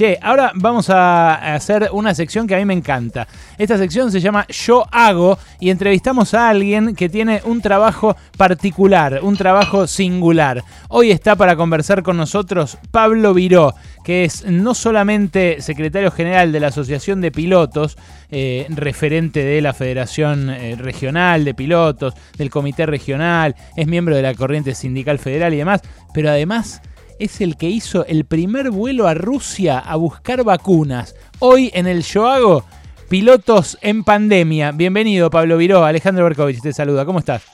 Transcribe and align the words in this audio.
Che, 0.00 0.18
ahora 0.22 0.52
vamos 0.54 0.88
a 0.88 1.54
hacer 1.54 1.90
una 1.92 2.14
sección 2.14 2.46
que 2.46 2.54
a 2.54 2.58
mí 2.58 2.64
me 2.64 2.72
encanta. 2.72 3.28
Esta 3.58 3.76
sección 3.76 4.10
se 4.10 4.18
llama 4.18 4.46
Yo 4.48 4.86
hago 4.90 5.38
y 5.58 5.68
entrevistamos 5.68 6.32
a 6.32 6.48
alguien 6.48 6.94
que 6.94 7.10
tiene 7.10 7.42
un 7.44 7.60
trabajo 7.60 8.16
particular, 8.38 9.20
un 9.22 9.36
trabajo 9.36 9.86
singular. 9.86 10.64
Hoy 10.88 11.10
está 11.10 11.36
para 11.36 11.54
conversar 11.54 12.02
con 12.02 12.16
nosotros 12.16 12.78
Pablo 12.90 13.34
Viró, 13.34 13.74
que 14.02 14.24
es 14.24 14.46
no 14.46 14.72
solamente 14.72 15.60
secretario 15.60 16.10
general 16.10 16.50
de 16.50 16.60
la 16.60 16.68
Asociación 16.68 17.20
de 17.20 17.30
Pilotos, 17.30 17.98
eh, 18.30 18.64
referente 18.70 19.44
de 19.44 19.60
la 19.60 19.74
Federación 19.74 20.48
eh, 20.48 20.76
Regional 20.78 21.44
de 21.44 21.52
Pilotos, 21.52 22.14
del 22.38 22.48
Comité 22.48 22.86
Regional, 22.86 23.54
es 23.76 23.86
miembro 23.86 24.16
de 24.16 24.22
la 24.22 24.34
Corriente 24.34 24.74
Sindical 24.74 25.18
Federal 25.18 25.52
y 25.52 25.58
demás, 25.58 25.82
pero 26.14 26.30
además 26.30 26.80
es 27.20 27.42
el 27.42 27.56
que 27.56 27.68
hizo 27.68 28.06
el 28.06 28.24
primer 28.24 28.70
vuelo 28.70 29.06
a 29.06 29.14
Rusia 29.14 29.78
a 29.78 29.94
buscar 29.96 30.42
vacunas. 30.42 31.14
Hoy 31.38 31.70
en 31.74 31.86
el 31.86 32.02
Yo 32.02 32.26
Hago, 32.26 32.64
pilotos 33.10 33.78
en 33.82 34.04
pandemia. 34.04 34.72
Bienvenido, 34.72 35.28
Pablo 35.28 35.58
Viró. 35.58 35.84
Alejandro 35.84 36.24
Berkovich 36.24 36.62
te 36.62 36.72
saluda. 36.72 37.04
¿Cómo 37.04 37.18
estás? 37.18 37.44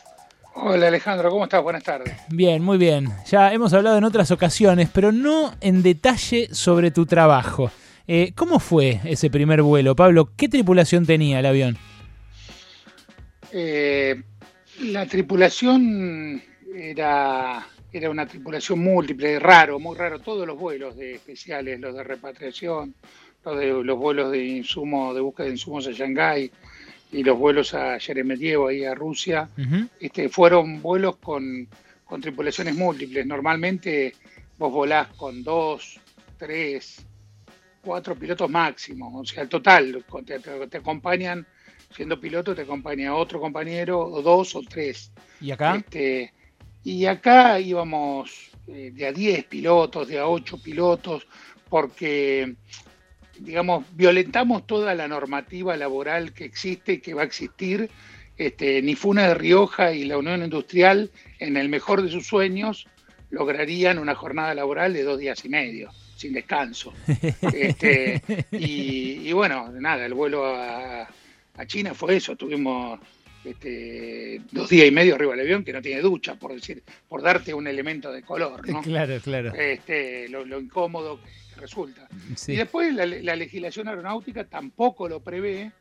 Hola 0.54 0.86
Alejandro, 0.86 1.30
¿cómo 1.30 1.44
estás? 1.44 1.62
Buenas 1.64 1.82
tardes. 1.82 2.14
Bien, 2.28 2.62
muy 2.62 2.78
bien. 2.78 3.08
Ya 3.28 3.52
hemos 3.52 3.72
hablado 3.72 3.98
en 3.98 4.04
otras 4.04 4.30
ocasiones, 4.30 4.88
pero 4.92 5.10
no 5.10 5.52
en 5.60 5.82
detalle 5.82 6.48
sobre 6.54 6.92
tu 6.92 7.04
trabajo. 7.04 7.70
Eh, 8.06 8.32
¿Cómo 8.36 8.60
fue 8.60 9.00
ese 9.04 9.30
primer 9.30 9.62
vuelo, 9.62 9.96
Pablo? 9.96 10.30
¿Qué 10.36 10.48
tripulación 10.48 11.04
tenía 11.06 11.40
el 11.40 11.46
avión? 11.46 11.76
Eh, 13.50 14.22
la 14.80 15.06
tripulación 15.06 16.40
era 16.72 17.66
era 17.92 18.10
una 18.10 18.26
tripulación 18.26 18.80
múltiple, 18.80 19.38
raro, 19.38 19.78
muy 19.78 19.96
raro, 19.96 20.18
todos 20.20 20.46
los 20.46 20.58
vuelos 20.58 20.96
de 20.96 21.14
especiales, 21.14 21.80
los 21.80 21.94
de 21.94 22.02
repatriación, 22.02 22.94
los, 23.44 23.58
de, 23.58 23.66
los 23.82 23.98
vuelos 23.98 24.30
de 24.32 24.44
insumo, 24.44 25.14
de 25.14 25.20
búsqueda 25.20 25.46
de 25.46 25.52
insumos 25.52 25.86
a 25.86 25.92
Shanghái 25.92 26.50
y 27.12 27.22
los 27.22 27.38
vuelos 27.38 27.74
a 27.74 27.98
Sheremetyevo, 27.98 28.68
ahí 28.68 28.84
a 28.84 28.94
Rusia, 28.94 29.48
este, 30.00 30.28
fueron 30.28 30.82
vuelos 30.82 31.16
con, 31.16 31.68
con 32.04 32.20
tripulaciones 32.20 32.74
múltiples. 32.74 33.24
Normalmente 33.26 34.14
vos 34.58 34.72
volás 34.72 35.08
con 35.16 35.42
dos, 35.42 36.00
tres, 36.36 37.06
cuatro 37.82 38.16
pilotos 38.16 38.50
máximos, 38.50 39.12
o 39.14 39.24
sea, 39.24 39.44
el 39.44 39.48
total, 39.48 40.04
te, 40.24 40.40
te, 40.40 40.76
acompañan, 40.78 41.46
siendo 41.94 42.20
piloto, 42.20 42.54
te 42.54 42.62
acompaña 42.62 43.14
otro 43.14 43.40
compañero, 43.40 44.00
o 44.00 44.20
dos 44.20 44.56
o 44.56 44.62
tres. 44.62 45.12
¿Y 45.40 45.52
acá? 45.52 45.76
Este, 45.76 46.32
y 46.86 47.04
acá 47.06 47.58
íbamos 47.58 48.52
eh, 48.68 48.92
de 48.94 49.08
a 49.08 49.12
10 49.12 49.46
pilotos, 49.46 50.06
de 50.06 50.20
a 50.20 50.28
8 50.28 50.62
pilotos, 50.62 51.26
porque, 51.68 52.54
digamos, 53.40 53.84
violentamos 53.96 54.68
toda 54.68 54.94
la 54.94 55.08
normativa 55.08 55.76
laboral 55.76 56.32
que 56.32 56.44
existe 56.44 56.92
y 56.92 56.98
que 57.00 57.12
va 57.12 57.22
a 57.22 57.24
existir. 57.24 57.90
Este, 58.38 58.80
Nifuna 58.82 59.26
de 59.26 59.34
Rioja 59.34 59.94
y 59.94 60.04
la 60.04 60.16
Unión 60.16 60.44
Industrial, 60.44 61.10
en 61.40 61.56
el 61.56 61.68
mejor 61.68 62.02
de 62.02 62.08
sus 62.08 62.24
sueños, 62.24 62.86
lograrían 63.30 63.98
una 63.98 64.14
jornada 64.14 64.54
laboral 64.54 64.92
de 64.92 65.02
dos 65.02 65.18
días 65.18 65.44
y 65.44 65.48
medio, 65.48 65.90
sin 66.16 66.34
descanso. 66.34 66.92
Este, 67.52 68.22
y, 68.52 69.32
bueno, 69.32 69.72
nada, 69.72 70.06
el 70.06 70.14
vuelo 70.14 70.46
a, 70.46 71.02
a 71.02 71.66
China 71.66 71.94
fue 71.94 72.18
eso, 72.18 72.36
tuvimos 72.36 73.00
este, 73.46 74.40
dos 74.50 74.68
días 74.68 74.88
y 74.88 74.90
medio 74.90 75.14
arriba 75.14 75.32
del 75.32 75.40
avión 75.40 75.64
que 75.64 75.72
no 75.72 75.80
tiene 75.80 76.00
ducha, 76.00 76.34
por 76.34 76.52
decir, 76.52 76.82
por 77.08 77.22
darte 77.22 77.54
un 77.54 77.66
elemento 77.66 78.12
de 78.12 78.22
color, 78.22 78.68
¿no? 78.68 78.82
Claro, 78.86 79.18
claro. 79.20 79.54
Este, 79.54 80.28
lo, 80.28 80.58
incómodo 80.58 81.20
que 81.54 81.60
resulta. 81.60 82.08
Y 82.46 82.56
después 82.56 82.94
la, 82.94 83.36
legislación 83.36 83.88
aeronáutica 83.88 84.44
tampoco 84.44 85.08
lo 85.08 85.20
prevé, 85.20 85.72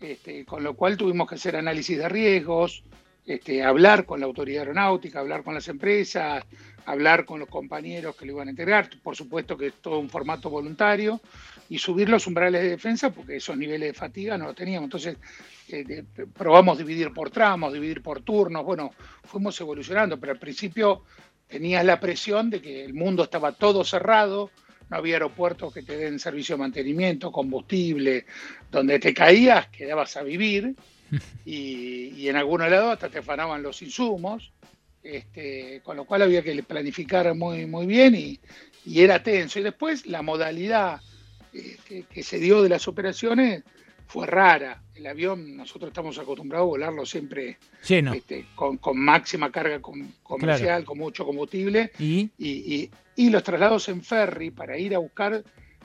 este, 0.00 0.44
con 0.44 0.62
lo 0.62 0.74
cual 0.74 0.96
tuvimos 0.96 1.28
que 1.28 1.36
hacer 1.36 1.56
análisis 1.56 1.98
de 1.98 2.08
riesgos, 2.08 2.82
este, 3.26 3.62
hablar 3.62 4.06
con 4.06 4.20
la 4.20 4.26
autoridad 4.26 4.62
aeronáutica, 4.62 5.20
hablar 5.20 5.42
con 5.42 5.54
las 5.54 5.68
empresas, 5.68 6.44
hablar 6.86 7.24
con 7.24 7.40
los 7.40 7.48
compañeros 7.48 8.16
que 8.16 8.26
lo 8.26 8.32
iban 8.32 8.48
a 8.48 8.50
integrar, 8.50 8.90
por 9.02 9.14
supuesto 9.16 9.56
que 9.56 9.68
es 9.68 9.74
todo 9.74 9.98
un 9.98 10.10
formato 10.10 10.50
voluntario, 10.50 11.20
y 11.68 11.78
subir 11.78 12.08
los 12.08 12.26
umbrales 12.26 12.62
de 12.62 12.70
defensa 12.70 13.10
porque 13.10 13.36
esos 13.36 13.56
niveles 13.56 13.92
de 13.92 13.94
fatiga 13.94 14.36
no 14.36 14.46
los 14.46 14.56
teníamos. 14.56 14.86
Entonces 14.88 15.16
eh, 15.72 16.04
probamos 16.36 16.78
dividir 16.78 17.12
por 17.12 17.30
tramos, 17.30 17.72
dividir 17.72 18.02
por 18.02 18.22
turnos, 18.22 18.64
bueno, 18.64 18.92
fuimos 19.24 19.60
evolucionando, 19.60 20.18
pero 20.18 20.32
al 20.32 20.38
principio 20.38 21.04
tenías 21.46 21.84
la 21.84 21.98
presión 21.98 22.50
de 22.50 22.60
que 22.60 22.84
el 22.84 22.94
mundo 22.94 23.24
estaba 23.24 23.52
todo 23.52 23.84
cerrado, 23.84 24.50
no 24.88 24.96
había 24.96 25.14
aeropuertos 25.14 25.72
que 25.72 25.82
te 25.82 25.96
den 25.96 26.18
servicio 26.18 26.56
de 26.56 26.60
mantenimiento, 26.60 27.30
combustible, 27.30 28.26
donde 28.70 28.98
te 28.98 29.14
caías 29.14 29.68
quedabas 29.68 30.16
a 30.16 30.22
vivir 30.22 30.74
y, 31.44 32.28
en 32.28 32.36
algunos 32.36 32.70
lados 32.70 32.94
hasta 32.94 33.08
te 33.08 33.18
afanaban 33.18 33.62
los 33.62 33.82
insumos, 33.82 34.52
este, 35.02 35.80
con 35.82 35.96
lo 35.96 36.04
cual 36.04 36.22
había 36.22 36.42
que 36.42 36.62
planificar 36.62 37.34
muy, 37.34 37.66
muy 37.66 37.86
bien 37.86 38.14
y, 38.14 38.40
era 38.92 39.22
tenso. 39.22 39.60
Y 39.60 39.62
después 39.62 40.06
la 40.06 40.22
modalidad 40.22 41.00
eh, 41.52 42.04
que, 42.10 42.22
se 42.22 42.38
dio 42.38 42.62
de 42.62 42.68
las 42.68 42.88
operaciones 42.88 43.62
fue 44.10 44.26
rara. 44.26 44.82
El 44.92 45.06
avión, 45.06 45.56
nosotros 45.56 45.90
estamos 45.90 46.18
acostumbrados 46.18 46.66
a 46.66 46.68
volarlo 46.68 47.06
siempre 47.06 47.58
este, 47.88 48.46
con, 48.56 48.78
máxima 48.94 49.52
carga 49.52 49.80
comercial, 49.80 50.84
con 50.84 50.98
mucho 50.98 51.24
combustible. 51.24 51.92
¿Y? 51.98 52.28
Y, 52.36 53.30
los 53.30 53.44
traslados 53.44 53.88
en 53.88 54.02
ferry 54.02 54.50
para 54.50 54.76
ir 54.78 54.94
a 54.94 54.98
buscar 54.98 55.44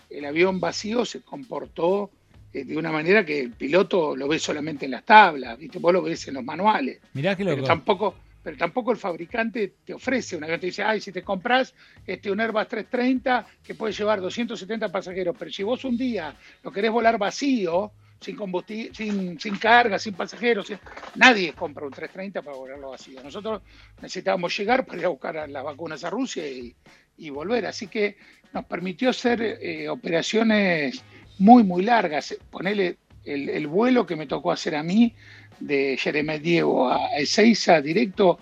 el 0.10 0.26
avión 0.26 0.60
vacío 0.60 1.06
se 1.06 1.22
comportó 1.22 2.10
eh, 2.54 2.64
de 2.64 2.78
una 2.78 2.92
manera 2.92 3.26
que 3.26 3.42
el 3.42 3.52
piloto 3.52 4.16
lo 4.16 4.28
ve 4.28 4.40
solamente 4.40 4.86
en 4.86 4.92
las 4.92 5.04
tablas, 5.04 5.58
¿viste? 5.60 5.78
vos 5.78 5.94
lo 5.94 6.02
ves 6.02 6.28
en 6.28 6.36
los 6.36 6.44
manuales. 6.44 7.02
Mirá 7.14 7.36
que 7.36 7.44
Pero 7.44 7.64
tampoco, 7.64 8.16
pero 8.42 8.58
tampoco 8.58 8.92
el 8.92 8.98
fabricante 8.98 9.76
te 9.84 9.94
ofrece 9.94 10.38
un 10.38 10.46
avión, 10.46 10.60
te 10.60 10.68
dice, 10.68 10.82
ay, 10.82 11.02
si 11.02 11.12
te 11.12 11.22
compras 11.22 11.76
este, 12.08 12.32
un 12.32 12.40
Airbus 12.40 12.68
330 12.70 13.46
que 13.62 13.76
puede 13.76 13.94
llevar 13.94 14.22
270 14.22 14.90
pasajeros, 14.92 15.36
pero 15.38 15.52
si 15.52 15.62
vos 15.62 15.84
un 15.86 15.98
día 15.98 16.34
lo 16.64 16.72
querés 16.72 16.92
volar 16.92 17.20
vacío, 17.20 17.92
sin 18.20 18.36
combustible, 18.36 18.92
sin, 18.94 19.40
sin 19.40 19.58
carga, 19.58 20.00
sin 20.00 20.14
pasajeros, 20.14 20.72
nadie 21.16 21.54
compra 21.54 21.86
un 21.86 21.92
330 21.92 22.42
para 22.42 22.58
volarlo 22.58 22.90
vacío. 22.92 23.22
Nosotros 23.24 23.62
necesitábamos 24.02 24.58
llegar 24.58 24.86
para 24.86 25.00
ir 25.00 25.06
a 25.06 25.10
buscar 25.10 25.50
las 25.50 25.64
vacunas 25.64 26.04
a 26.04 26.10
Rusia 26.10 26.44
y, 26.48 27.30
volver, 27.30 27.66
así 27.66 27.88
que 27.88 28.18
nos 28.54 28.66
permitió 28.66 29.10
hacer 29.10 29.42
eh, 29.42 29.88
operaciones 29.90 31.04
muy, 31.40 31.64
muy 31.64 31.84
largas. 31.84 32.36
Ponerle 32.50 32.98
el, 33.24 33.50
el 33.50 33.68
vuelo 33.68 34.06
que 34.06 34.16
me 34.16 34.28
tocó 34.28 34.52
hacer 34.52 34.76
a 34.76 34.84
mí 34.84 35.14
de 35.60 36.40
Diego 36.42 36.90
a 36.90 37.18
Ezeiza 37.18 37.82
directo, 37.82 38.40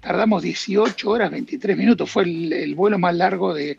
tardamos 0.00 0.42
18 0.42 1.10
horas 1.10 1.30
23 1.30 1.76
minutos. 1.76 2.10
Fue 2.10 2.24
el, 2.24 2.74
vuelo 2.74 2.98
más 2.98 3.14
largo 3.14 3.54
de, 3.54 3.78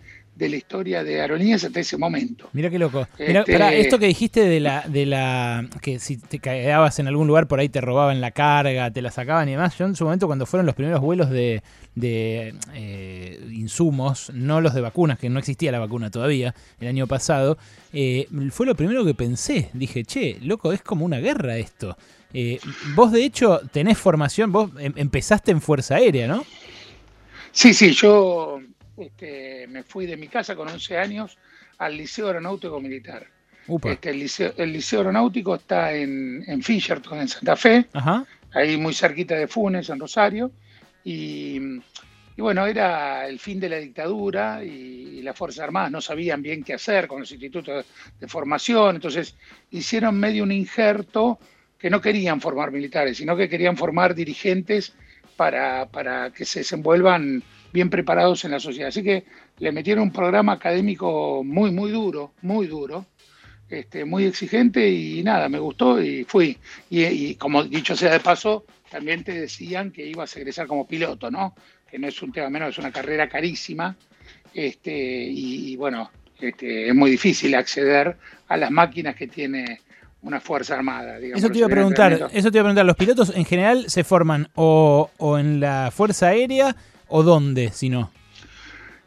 la 0.50 0.56
historia 0.56 1.04
de 1.04 1.22
aerolíneas 1.22 1.64
hasta 1.64 1.80
ese 1.80 1.98
momento. 1.98 2.50
Mira 2.54 2.70
qué 2.70 2.80
loco. 2.80 3.08
Este, 3.18 3.80
esto 3.80 4.00
que 4.00 4.08
dijiste 4.08 4.42
de 4.42 4.60
la, 4.60 4.84
de 4.88 5.06
la 5.06 5.68
que 5.82 6.00
si 6.00 6.18
te 6.18 6.40
quedabas 6.40 7.00
en 7.00 7.08
algún 7.08 7.28
lugar 7.28 7.48
por 7.48 7.60
ahí 7.60 7.70
te 7.70 7.82
robaban 7.82 8.22
la 8.22 8.32
carga, 8.32 8.92
te 8.92 9.02
la 9.02 9.12
sacaban 9.12 9.48
y 9.50 9.52
demás. 9.52 9.78
Yo 9.78 9.86
en 9.86 9.96
su 9.96 10.04
momento 10.04 10.28
cuando 10.28 10.46
fueron 10.46 10.66
los 10.66 10.76
primeros 10.76 11.02
vuelos 11.02 11.30
de, 11.30 11.62
eh, 11.96 13.48
insumos, 13.52 14.32
no 14.34 14.62
los 14.62 14.74
de 14.74 14.82
vacunas, 14.82 15.20
que 15.20 15.30
no 15.30 15.40
existía 15.40 15.72
la 15.72 15.80
vacuna 15.80 16.10
todavía 16.10 16.54
el 16.80 16.88
año 16.88 17.08
pasado, 17.08 17.58
eh, 17.94 18.28
fue 18.52 18.66
lo 18.66 18.76
primero 18.76 19.06
que 19.06 19.14
pensé. 19.14 19.70
Dije, 19.74 20.04
che, 20.04 20.38
loco, 20.42 20.74
es 20.74 20.82
como 20.82 21.06
una 21.06 21.20
guerra 21.20 21.58
esto. 21.58 21.98
Eh, 22.34 22.60
vos, 22.96 23.12
de 23.12 23.24
hecho, 23.24 23.62
tenés 23.72 23.98
formación, 23.98 24.52
vos 24.52 24.72
em, 24.80 24.94
empezaste 24.96 25.52
en 25.52 25.62
Fuerza 25.62 25.96
Aérea, 25.96 26.28
¿no? 26.28 26.46
Sí, 27.52 27.74
sí, 27.74 27.92
yo 27.92 28.62
este, 28.98 29.68
me 29.68 29.84
fui 29.84 30.06
de 30.06 30.18
mi 30.18 30.28
casa 30.28 30.56
con 30.56 30.68
11 30.68 30.98
años 30.98 31.38
al 31.78 31.98
Liceo 31.98 32.28
Aeronáutico 32.28 32.80
Militar. 32.80 33.28
Este, 33.84 34.10
el, 34.10 34.20
liceo, 34.20 35.00
Aeronáutico 35.00 35.56
está 35.56 35.94
en, 35.94 36.44
en 36.48 36.62
Fisherton, 36.62 37.20
en 37.20 37.28
Santa 37.28 37.56
Fe, 37.56 37.86
ahí 38.54 38.76
muy 38.78 38.94
cerquita 38.94 39.36
de 39.36 39.48
Funes, 39.48 39.90
en 39.90 40.00
Rosario. 40.00 40.52
Y, 41.04 41.60
bueno, 42.38 42.66
era 42.66 43.28
el 43.28 43.40
fin 43.40 43.60
de 43.60 43.70
la 43.70 43.78
dictadura 43.78 44.64
y, 44.64 45.22
las 45.22 45.38
Fuerzas 45.38 45.66
Armadas 45.66 45.92
no 45.92 46.02
sabían 46.02 46.42
bien 46.42 46.64
qué 46.64 46.74
hacer 46.74 47.08
con 47.08 47.20
los 47.20 47.32
institutos 47.32 47.86
de 48.20 48.28
formación, 48.28 48.96
entonces 48.96 49.36
hicieron 49.70 50.20
medio 50.20 50.42
un 50.42 50.52
injerto 50.52 51.38
que 51.78 51.92
no 51.92 52.02
querían 52.02 52.42
formar 52.42 52.72
militares, 52.72 53.18
sino 53.18 53.38
que 53.38 53.48
querían 53.48 53.78
formar 53.78 54.16
dirigentes 54.16 54.96
para, 55.36 56.32
que 56.36 56.44
se 56.44 56.62
desenvuelvan 56.62 57.44
bien 57.74 57.90
preparados 57.90 58.46
en 58.46 58.52
la 58.52 58.60
sociedad. 58.60 58.90
Así 58.90 59.04
que 59.04 59.26
le 59.60 59.72
metieron 59.72 60.04
un 60.04 60.12
programa 60.12 60.54
académico 60.54 61.44
muy, 61.44 61.72
muy 61.72 61.92
duro, 61.92 62.34
muy 62.42 62.68
duro, 62.68 63.06
este, 63.70 64.06
muy 64.06 64.26
exigente 64.26 64.90
y 64.90 65.24
nada, 65.24 65.48
me 65.50 65.60
gustó 65.60 66.02
y 66.02 66.24
fui. 66.24 66.58
Y, 66.90 67.36
como 67.36 67.64
dicho 67.64 67.96
sea 67.96 68.12
de 68.12 68.20
paso, 68.20 68.66
también 68.90 69.24
te 69.24 69.32
decían 69.34 69.92
que 69.92 70.06
ibas 70.06 70.36
a 70.36 70.40
egresar 70.40 70.68
como 70.68 70.88
piloto, 70.88 71.32
¿no? 71.32 71.56
Que 71.90 71.98
no 71.98 72.08
es 72.08 72.22
un 72.22 72.32
tema 72.32 72.50
menos, 72.50 72.70
es 72.70 72.78
una 72.78 72.92
carrera 72.92 73.30
carísima. 73.30 73.96
Este, 74.54 74.94
y, 74.94 75.76
bueno, 75.78 76.12
este, 76.40 76.90
es 76.90 76.96
muy 76.96 77.12
difícil 77.12 77.56
acceder 77.56 78.18
a 78.48 78.58
las 78.58 78.72
máquinas 78.72 79.16
que 79.16 79.28
tiene 79.28 79.80
una 80.24 80.40
fuerza 80.40 80.76
armada. 80.76 81.18
eso 81.18 81.50
te 81.50 81.58
iba 81.58 81.68
a 81.68 81.70
preguntar, 81.70 82.30
eso 82.32 82.52
te 82.52 82.58
iba 82.58 82.62
a 82.62 82.66
preguntar, 82.66 82.86
¿los 82.86 82.96
pilotos 82.96 83.36
en 83.36 83.46
general 83.46 83.90
se 83.90 84.04
forman 84.04 84.50
o, 84.56 85.10
en 85.40 85.60
la 85.60 85.90
fuerza 85.92 86.28
aérea 86.28 86.76
o 87.12 87.24
dónde, 87.24 87.72
si 87.72 87.90
no? 87.90 88.12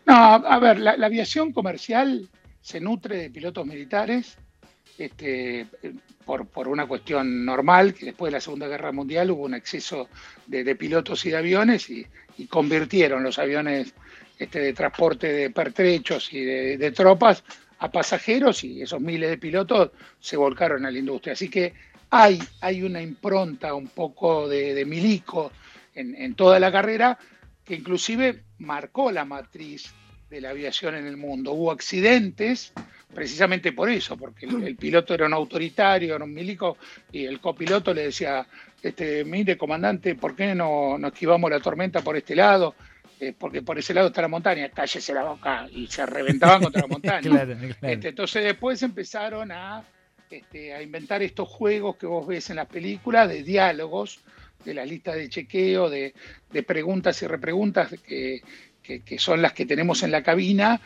No, 0.07 0.15
a 0.15 0.59
ver, 0.59 0.79
la, 0.79 0.93
aviación 0.93 1.53
comercial 1.53 2.29
se 2.61 2.81
nutre 2.81 3.17
de 3.17 3.31
pilotos 3.31 3.67
militares 3.67 4.37
este, 4.99 5.67
por, 6.25 6.47
por, 6.47 6.69
una 6.69 6.87
cuestión 6.87 7.45
normal, 7.45 7.95
que 7.95 8.07
después 8.07 8.31
de 8.31 8.37
la 8.37 8.41
Segunda 8.41 8.69
Guerra 8.69 8.93
Mundial 8.93 9.31
hubo 9.31 9.45
un 9.45 9.55
exceso 9.55 10.09
de, 10.47 10.77
pilotos 10.77 11.25
y 11.27 11.31
de 11.31 11.37
aviones 11.37 11.91
y, 11.91 12.07
convirtieron 12.49 13.23
los 13.23 13.39
aviones 13.39 13.95
este, 14.39 14.59
de 14.59 14.73
transporte 14.73 15.33
de 15.33 15.51
pertrechos 15.51 16.33
y 16.33 16.41
de 16.41 16.91
tropas 16.91 17.45
a 17.79 17.91
pasajeros 17.91 18.65
y 18.65 18.83
esos 18.83 19.01
miles 19.01 19.31
de 19.31 19.39
pilotos 19.39 19.91
se 20.21 20.37
volcaron 20.37 20.87
a 20.87 20.91
la 20.91 20.99
industria. 20.99 21.35
Así 21.35 21.49
que 21.49 21.75
hay, 22.11 22.39
hay 22.61 22.83
una 22.83 23.03
impronta 23.03 23.75
un 23.75 23.89
poco 23.89 24.49
de, 24.49 24.85
milico 24.85 25.53
en, 25.95 26.35
toda 26.35 26.59
la 26.59 26.73
carrera 26.73 27.19
que 27.65 27.75
inclusive 27.75 28.45
marcó 28.59 29.11
la 29.11 29.25
matriz 29.25 29.93
de 30.29 30.41
la 30.41 30.51
aviación 30.51 30.95
en 30.95 31.07
el 31.07 31.17
mundo. 31.17 31.53
Hubo 31.53 31.71
accidentes 31.71 32.73
precisamente 33.15 33.73
por 33.73 33.89
eso, 33.89 34.17
porque 34.17 34.47
el, 34.47 34.77
piloto 34.77 35.15
era 35.15 35.27
un 35.27 35.33
autoritario, 35.33 36.17
era 36.17 36.25
un 36.25 36.35
milico, 36.35 36.77
y 37.13 37.25
el 37.25 37.41
copiloto 37.41 37.95
le 37.95 38.07
decía, 38.07 38.47
este, 38.83 39.25
mire, 39.25 39.57
comandante, 39.57 40.17
¿por 40.17 40.35
qué 40.35 40.55
no, 40.55 40.99
no 40.99 41.09
esquivamos 41.09 41.49
la 41.51 41.61
tormenta 41.61 42.03
por 42.03 42.17
este 42.17 42.35
lado? 42.35 42.75
Eh, 43.21 43.33
porque 43.39 43.63
por 43.63 43.79
ese 43.79 43.95
lado 43.95 44.09
está 44.09 44.21
la 44.23 44.29
montaña, 44.29 44.69
cállese 44.71 45.15
la 45.15 45.23
boca, 45.23 45.69
y 45.71 45.87
se 45.87 46.05
reventaban 46.05 46.63
contra 46.63 46.83
la 46.83 46.89
montaña. 46.89 47.47
Este, 47.83 48.09
entonces 48.09 48.45
después 48.45 48.83
empezaron 48.83 49.53
a, 49.53 49.85
este, 50.29 50.75
a 50.75 50.83
inventar 50.83 51.23
estos 51.23 51.49
juegos 51.49 51.97
que 51.97 52.07
vos 52.07 52.27
ves 52.27 52.51
en 52.51 52.57
las 52.57 52.67
películas 52.67 53.29
de 53.29 53.45
diálogos, 53.45 54.21
de 54.65 54.75
la 54.75 54.85
lista 54.85 55.15
de 55.15 55.29
chequeo, 55.29 55.91
de, 55.91 56.15
preguntas 56.67 57.21
y 57.23 57.27
repreguntas 57.27 57.95
que, 58.07 58.43
que, 58.83 59.19
son 59.19 59.43
las 59.43 59.53
que 59.53 59.67
tenemos 59.67 60.03
en 60.03 60.11
la 60.11 60.23
cabina, 60.23 60.81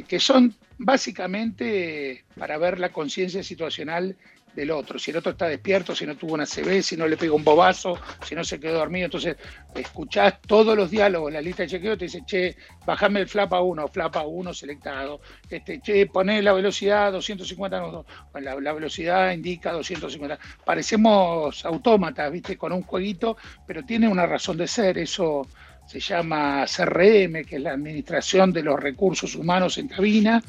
que, 0.00 0.20
son 0.20 0.54
básicamente 0.78 2.24
para 2.38 2.58
ver 2.58 2.80
la 2.80 2.90
conciencia 2.90 3.42
situacional 3.42 4.16
del 4.54 4.70
otro, 4.70 4.98
si 4.98 5.10
el 5.10 5.16
otro 5.16 5.32
está 5.32 5.46
despierto, 5.46 5.94
si 5.94 6.04
no 6.04 6.14
tuvo 6.14 6.34
una 6.34 6.44
CB, 6.44 6.82
si 6.82 6.96
no 6.96 7.06
le 7.08 7.16
pegó 7.16 7.36
un 7.36 7.44
bobazo, 7.44 7.98
si 8.26 8.34
no 8.34 8.44
se 8.44 8.60
quedó 8.60 8.78
dormido. 8.78 9.06
Entonces, 9.06 9.36
escuchás 9.74 10.40
todos 10.42 10.76
los 10.76 10.90
diálogos 10.90 11.32
la 11.32 11.40
lista 11.40 11.62
de 11.62 11.70
chequeo, 11.70 11.96
te 11.96 12.04
dice, 12.04 12.22
che, 12.26 12.56
bajame 12.84 13.20
el 13.20 13.28
flap 13.28 13.54
a 13.54 13.62
1, 13.62 13.88
flap 13.88 14.16
a 14.16 14.26
1 14.26 14.52
selectado, 14.52 15.20
este, 15.48 15.80
che, 15.80 16.06
poné 16.06 16.42
la 16.42 16.52
velocidad 16.52 17.12
250, 17.12 17.80
no, 17.80 18.04
la, 18.40 18.60
la 18.60 18.72
velocidad 18.74 19.32
indica 19.32 19.72
250. 19.72 20.38
Parecemos 20.64 21.64
autómatas, 21.64 22.30
viste, 22.30 22.58
con 22.58 22.72
un 22.72 22.82
jueguito, 22.82 23.38
pero 23.66 23.82
tiene 23.84 24.06
una 24.06 24.26
razón 24.26 24.58
de 24.58 24.68
ser, 24.68 24.98
eso 24.98 25.46
se 25.86 26.00
llama 26.00 26.64
CRM, 26.64 27.44
que 27.44 27.56
es 27.56 27.60
la 27.60 27.72
Administración 27.72 28.52
de 28.52 28.62
los 28.62 28.80
Recursos 28.80 29.34
Humanos 29.34 29.76
en 29.78 29.88
Cabina, 29.88 30.42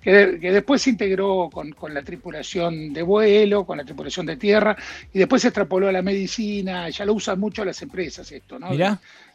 que, 0.00 0.36
después 0.38 0.82
se 0.82 0.90
integró 0.90 1.48
con, 1.50 1.74
la 1.94 2.02
tripulación 2.02 2.92
de 2.92 3.02
vuelo, 3.02 3.64
con 3.64 3.78
la 3.78 3.84
tripulación 3.84 4.26
de 4.26 4.36
tierra, 4.36 4.76
y 5.12 5.18
después 5.18 5.42
se 5.42 5.48
extrapoló 5.48 5.88
a 5.88 5.92
la 5.92 6.02
medicina, 6.02 6.88
ya 6.90 7.04
lo 7.04 7.14
usan 7.14 7.40
mucho 7.40 7.64
las 7.64 7.80
empresas 7.82 8.30
esto, 8.30 8.58
¿no? 8.58 8.70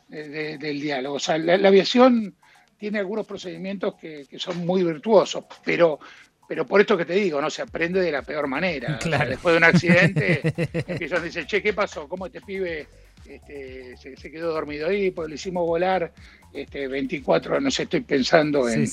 del 0.07 0.81
diálogo. 0.81 1.15
O 1.15 1.19
sea, 1.19 1.37
la, 1.37 1.55
aviación 1.67 2.35
tiene 2.77 2.99
algunos 2.99 3.25
procedimientos 3.25 3.95
que, 3.95 4.27
son 4.37 4.65
muy 4.65 4.83
virtuosos, 4.83 5.45
pero 5.63 5.99
pero 6.47 6.63
por 6.63 6.79
esto 6.79 6.95
que 6.95 7.05
te 7.05 7.13
digo, 7.13 7.41
no 7.41 7.49
se 7.49 7.63
aprende 7.63 7.99
de 7.99 8.11
la 8.11 8.21
peor 8.21 8.45
manera. 8.45 8.99
después 9.27 9.53
de 9.53 9.57
un 9.57 9.63
accidente, 9.63 10.41
empiezan 10.87 11.17
a 11.17 11.21
decir, 11.21 11.47
che, 11.47 11.59
¿qué 11.59 11.73
pasó? 11.73 12.07
¿Cómo 12.07 12.27
este 12.27 12.39
pibe 12.39 12.87
este, 13.27 13.95
se, 13.97 14.31
quedó 14.31 14.53
dormido 14.53 14.87
ahí, 14.87 15.11
pues 15.11 15.29
lo 15.29 15.35
hicimos 15.35 15.65
volar 15.65 16.11
este, 16.53 16.87
24, 16.87 17.59
no 17.59 17.71
sé, 17.71 17.83
estoy 17.83 18.01
pensando 18.01 18.69
en, 18.69 18.83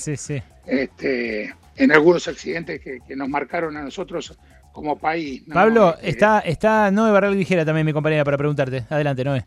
Este, 0.65 1.53
en 1.75 1.91
algunos 1.91 2.27
accidentes 2.27 2.81
que, 2.81 3.15
nos 3.15 3.29
marcaron 3.29 3.77
a 3.77 3.83
nosotros 3.83 4.37
como 4.71 4.97
país. 4.97 5.43
Pablo, 5.51 5.95
este, 5.95 6.09
está, 6.09 6.39
está 6.39 6.91
Noé 6.91 7.11
Barral 7.11 7.37
Ligera 7.37 7.63
también, 7.65 7.85
mi 7.85 7.93
compañera, 7.93 8.23
para 8.23 8.37
preguntarte. 8.37 8.85
Adelante, 8.89 9.23
Noé. 9.23 9.45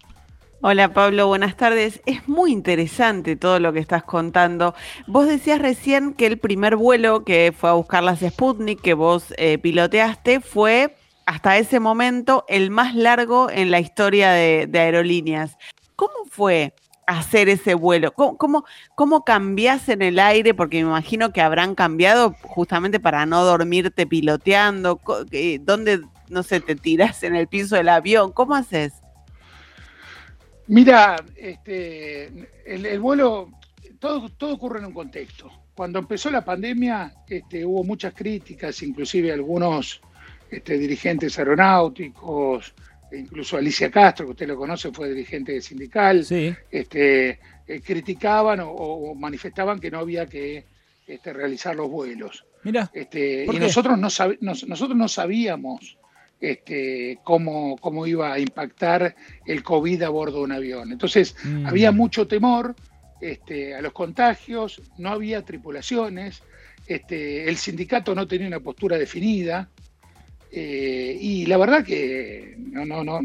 Hola 0.62 0.92
Pablo, 0.94 1.26
buenas 1.26 1.56
tardes. 1.56 2.00
Es 2.06 2.26
muy 2.28 2.50
interesante 2.50 3.36
todo 3.36 3.60
lo 3.60 3.74
que 3.74 3.78
estás 3.78 4.02
contando. 4.04 4.74
Vos 5.06 5.28
decías 5.28 5.60
recién 5.60 6.14
que 6.14 6.26
el 6.26 6.38
primer 6.38 6.76
vuelo 6.76 7.24
que 7.24 7.52
fue 7.56 7.68
a 7.68 7.74
buscar 7.74 8.02
las 8.02 8.20
Sputnik 8.20 8.80
que 8.80 8.94
vos 8.94 9.34
eh, 9.36 9.58
piloteaste 9.58 10.40
fue 10.40 10.96
hasta 11.26 11.58
ese 11.58 11.80
momento 11.80 12.44
el 12.48 12.70
más 12.70 12.94
largo 12.94 13.50
en 13.50 13.72
la 13.72 13.80
historia 13.80 14.30
de, 14.30 14.70
aerolíneas. 14.72 15.58
¿Cómo 15.96 16.24
fue 16.30 16.72
hacer 17.06 17.48
ese 17.48 17.74
vuelo? 17.74 18.12
¿Cómo, 18.12 18.64
cómo, 18.94 19.24
cambiás 19.24 19.88
en 19.88 20.02
el 20.02 20.20
aire? 20.20 20.54
Porque 20.54 20.82
me 20.82 20.90
imagino 20.90 21.32
que 21.32 21.40
habrán 21.40 21.74
cambiado 21.74 22.34
justamente 22.42 23.00
para 23.00 23.26
no 23.26 23.44
dormirte 23.44 24.06
piloteando. 24.06 25.00
¿Dónde, 25.60 26.00
no 26.28 26.42
sé, 26.44 26.60
te 26.60 26.76
tiras 26.76 27.24
en 27.24 27.34
el 27.34 27.48
piso 27.48 27.74
del 27.74 27.88
avión? 27.88 28.32
¿Cómo 28.32 28.54
haces? 28.54 28.92
Mira, 30.68 31.16
este, 31.36 32.48
el, 32.64 33.00
vuelo, 33.00 33.50
todo, 33.98 34.28
todo 34.28 34.54
ocurre 34.54 34.78
en 34.78 34.86
un 34.86 34.94
contexto. 34.94 35.50
Cuando 35.74 35.98
empezó 35.98 36.30
la 36.30 36.44
pandemia, 36.44 37.12
este, 37.28 37.64
hubo 37.66 37.82
muchas 37.82 38.14
críticas, 38.14 38.80
inclusive 38.82 39.32
algunos 39.32 40.00
este, 40.50 40.78
dirigentes 40.78 41.38
aeronáuticos, 41.38 42.74
incluso 43.12 43.56
Alicia 43.56 43.90
Castro, 43.90 44.26
que 44.26 44.32
usted 44.32 44.48
lo 44.48 44.56
conoce, 44.56 44.90
fue 44.92 45.08
dirigente 45.08 45.60
sindical, 45.60 46.26
este, 46.70 47.38
eh, 47.66 47.80
criticaban 47.84 48.60
o, 48.62 49.14
manifestaban 49.14 49.78
que 49.78 49.90
no 49.90 49.98
había 49.98 50.26
que 50.26 50.64
este, 51.06 51.32
realizar 51.32 51.74
los 51.74 51.90
vuelos. 51.90 52.44
Mira, 52.64 52.90
este, 52.92 53.44
y 53.44 53.58
nosotros 53.58 53.96
no, 53.96 54.08
nosotros 54.40 54.96
no 54.96 55.08
sabíamos 55.08 55.98
este, 56.40 57.18
cómo, 57.22 57.76
cómo 57.78 58.06
iba 58.06 58.32
a 58.32 58.38
impactar 58.38 59.14
el 59.44 59.62
COVID 59.62 60.02
a 60.02 60.08
bordo 60.08 60.38
de 60.38 60.44
un 60.44 60.52
avión. 60.52 60.92
Entonces, 60.92 61.36
mm. 61.44 61.66
había 61.66 61.92
mucho 61.92 62.26
temor 62.26 62.74
este, 63.20 63.74
a 63.74 63.80
los 63.80 63.92
contagios, 63.92 64.82
no 64.98 65.10
había 65.10 65.42
tripulaciones, 65.42 66.42
este, 66.86 67.48
el 67.48 67.56
sindicato 67.56 68.14
no 68.14 68.26
tenía 68.26 68.46
una 68.46 68.60
postura 68.60 68.98
definida, 68.98 69.68
eh, 70.58 71.18
y 71.20 71.46
la 71.46 71.58
verdad 71.58 71.84
que 71.84 72.54
no, 72.56 72.84
no, 72.86 73.04
no, 73.04 73.20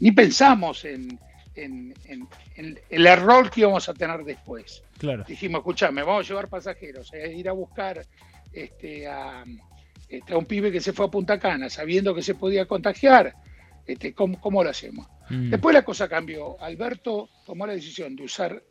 ni 0.00 0.12
pensamos 0.12 0.84
en, 0.84 1.20
el 1.54 3.06
error 3.06 3.48
que 3.48 3.60
íbamos 3.60 3.88
a 3.88 3.94
tener 3.94 4.24
después. 4.24 4.82
Claro. 4.98 5.24
Dijimos, 5.26 5.60
escuchame, 5.60 6.02
vamos 6.02 6.26
a 6.26 6.28
llevar 6.28 6.48
pasajeros, 6.48 7.12
a 7.12 7.18
ir 7.18 7.48
a 7.48 7.52
buscar 7.52 8.04
este, 8.52 9.06
este, 10.08 10.32
a, 10.32 10.36
un 10.36 10.46
pibe 10.46 10.72
que 10.72 10.80
se 10.80 10.92
fue 10.92 11.06
a 11.06 11.10
Punta 11.10 11.38
Cana 11.38 11.70
sabiendo 11.70 12.14
que 12.14 12.22
se 12.22 12.34
podía 12.34 12.66
contagiar. 12.66 13.34
Este, 13.86 14.14
¿cómo, 14.14 14.64
lo 14.64 14.70
hacemos? 14.70 15.06
Mm. 15.30 15.50
Después 15.50 15.74
la 15.74 15.84
cosa 15.84 16.08
cambió. 16.08 16.60
Alberto 16.60 17.28
tomó 17.46 17.66
la 17.66 17.74
decisión 17.74 18.16
de 18.16 18.24
usar 18.24 18.62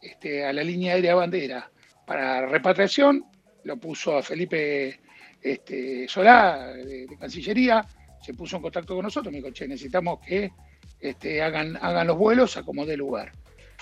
este, 0.00 0.44
a 0.44 0.52
la 0.52 0.64
línea 0.64 0.94
aérea 0.94 1.14
bandera 1.14 1.70
para 2.06 2.46
repatriación, 2.46 3.24
lo 3.64 3.76
puso 3.76 4.16
a 4.16 4.22
Felipe 4.22 5.00
este, 5.42 6.06
Solá, 6.08 6.72
de, 6.72 7.06
Cancillería, 7.18 7.84
se 8.22 8.34
puso 8.34 8.56
en 8.56 8.62
contacto 8.62 8.94
con 8.94 9.04
nosotros, 9.04 9.32
me 9.32 9.38
dijo, 9.38 9.50
che, 9.50 9.66
necesitamos 9.66 10.20
que 10.20 10.52
este, 11.00 11.42
hagan, 11.42 11.76
hagan 11.80 12.06
los 12.06 12.16
vuelos 12.16 12.56
a 12.56 12.62
como 12.62 12.86
dé 12.86 12.96
lugar. 12.96 13.32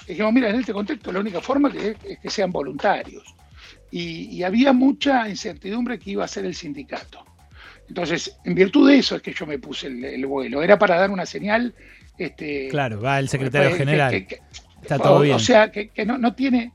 dijimos, 0.06 0.32
mira, 0.32 0.48
en 0.48 0.56
este 0.56 0.72
contexto 0.72 1.12
la 1.12 1.20
única 1.20 1.40
forma 1.40 1.70
que, 1.70 1.96
es 2.02 2.18
que 2.18 2.30
sean 2.30 2.50
voluntarios. 2.50 3.34
Y, 3.90 4.42
había 4.42 4.72
mucha 4.72 5.28
incertidumbre 5.28 5.98
que 5.98 6.12
iba 6.12 6.24
a 6.24 6.28
ser 6.28 6.44
el 6.44 6.54
sindicato. 6.54 7.24
Entonces, 7.88 8.36
en 8.44 8.54
virtud 8.54 8.88
de 8.88 8.98
eso 8.98 9.16
es 9.16 9.22
que 9.22 9.32
yo 9.32 9.46
me 9.46 9.58
puse 9.58 9.88
el, 9.88 10.24
vuelo. 10.26 10.62
Era 10.62 10.78
para 10.78 10.96
dar 10.96 11.10
una 11.10 11.26
señal. 11.26 11.74
Este, 12.16 12.68
claro, 12.68 13.00
va 13.00 13.18
el 13.18 13.28
secretario 13.28 13.76
general. 13.76 14.26
Está 14.80 14.98
todo 14.98 15.20
bien. 15.20 15.34
O 15.34 15.40
sea, 15.40 15.70
que, 15.72 15.90
no, 16.06 16.16
no, 16.16 16.34
tiene. 16.34 16.72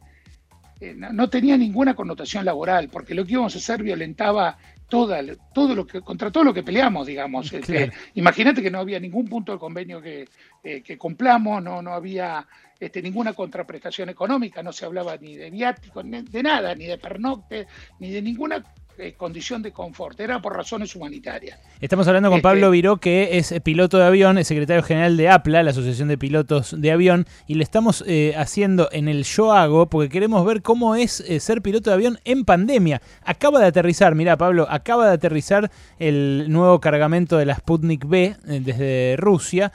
Eh, 0.81 0.93
no, 0.93 1.29
tenía 1.29 1.57
ninguna 1.57 1.95
connotación 1.95 2.43
laboral, 2.43 2.89
porque 2.89 3.15
lo 3.15 3.25
que 3.25 3.31
íbamos 3.31 3.55
a 3.55 3.59
hacer 3.59 3.81
violentaba 3.81 4.57
toda, 4.87 5.21
todo 5.53 5.75
lo 5.75 5.85
que, 5.85 6.01
contra 6.01 6.31
todo 6.31 6.43
lo 6.43 6.53
que 6.53 6.63
peleamos, 6.63 7.07
digamos. 7.07 7.51
Este, 7.51 7.91
imagínate 8.15 8.61
que 8.61 8.71
no 8.71 8.79
había 8.79 8.99
ningún 8.99 9.27
punto 9.27 9.51
del 9.51 9.59
convenio 9.59 10.01
que, 10.01 10.27
eh, 10.63 10.81
que 10.81 10.97
cumplamos, 10.97 11.63
no, 11.63 11.81
no 11.81 11.93
había 11.93 12.45
este, 12.79 13.01
ninguna 13.01 13.33
contraprestación 13.33 14.09
económica, 14.09 14.61
no 14.61 14.73
se 14.73 14.85
hablaba 14.85 15.17
ni 15.17 15.35
de 15.35 15.49
viáticos, 15.49 16.05
ni 16.05 16.21
de 16.21 16.43
nada, 16.43 16.75
ni 16.75 16.85
de 16.85 16.97
pernocte, 16.97 17.67
ni 17.99 18.11
de 18.11 18.21
ninguna 18.21 18.63
eh, 18.97 19.13
condición 19.17 19.61
de 19.61 19.73
confort, 19.73 20.17
era 20.21 20.41
por 20.41 20.55
razones 20.55 20.95
humanitarias. 20.95 21.59
Estamos 21.81 22.07
hablando 22.07 22.29
con 22.29 22.41
Pablo 22.41 22.67
este 22.67 22.71
Viró, 22.71 22.97
que 22.97 23.37
es 23.37 23.53
piloto 23.61 23.97
de 23.97 24.05
avión, 24.05 24.37
es 24.37 24.47
secretario 24.47 24.83
general 24.83 25.17
de 25.17 25.27
APLA, 25.27 25.63
la 25.63 25.71
Asociación 25.71 26.07
de 26.07 26.17
Pilotos 26.17 26.79
de 26.79 26.91
Avión, 26.93 27.25
y 27.45 27.55
le 27.55 27.63
estamos 27.63 28.05
eh, 28.07 28.33
haciendo 28.37 28.87
en 28.93 29.09
el 29.09 29.25
Yo 29.25 29.51
Hago, 29.51 29.87
porque 29.87 30.07
queremos 30.07 30.45
ver 30.45 30.61
cómo 30.61 30.95
es 30.95 31.19
eh, 31.19 31.41
ser 31.41 31.61
piloto 31.61 31.89
de 31.89 31.95
avión 31.95 32.19
en 32.23 32.45
pandemia. 32.45 33.01
Acaba 33.25 33.59
de 33.59 33.65
aterrizar, 33.65 34.15
mira 34.15 34.37
Pablo, 34.37 34.65
acaba 34.69 35.07
de 35.07 35.13
aterrizar 35.13 35.69
el 35.99 36.45
nuevo 36.47 36.79
cargamento 36.79 37.37
de 37.37 37.45
la 37.45 37.55
Sputnik 37.55 38.07
B 38.07 38.37
desde 38.45 39.17
Rusia, 39.17 39.73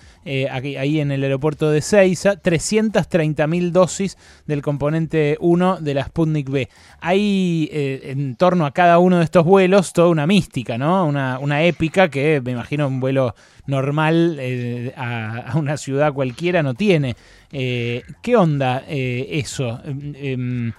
aquí, 0.51 0.77
ahí 0.77 1.01
en 1.01 1.13
el 1.13 1.23
aeropuerto 1.23 1.71
de 1.71 1.83
Seiza, 1.83 2.41
330.000 2.41 3.71
dosis 3.71 4.17
del 4.47 4.63
componente 4.63 5.37
1 5.41 5.81
de 5.81 5.95
la 5.95 6.05
Sputnik 6.05 6.49
B. 6.49 6.69
Hay 7.01 7.69
en 7.73 8.37
torno 8.37 8.65
a 8.65 8.71
cada 8.71 8.99
uno 8.99 9.10
uno 9.11 9.19
de 9.19 9.25
estos 9.25 9.45
vuelos 9.45 9.93
toda 9.93 10.07
una 10.07 10.25
mística, 10.25 10.79
¿no? 10.79 11.05
Una, 11.05 11.65
épica 11.65 12.09
que 12.09 12.41
me 12.45 12.53
imagino 12.53 12.87
un 12.87 13.01
vuelo 13.01 13.35
normal 13.67 14.37
eh, 14.39 14.95
a, 14.97 15.55
una 15.57 15.77
ciudad 15.77 16.13
cualquiera 16.13 16.63
no 16.63 16.75
tiene. 16.75 17.17
Eh, 17.51 18.05
¿Qué 18.23 18.37
onda 18.37 18.85
eh, 18.87 19.27
eso? 19.33 19.81
Em, 19.85 20.71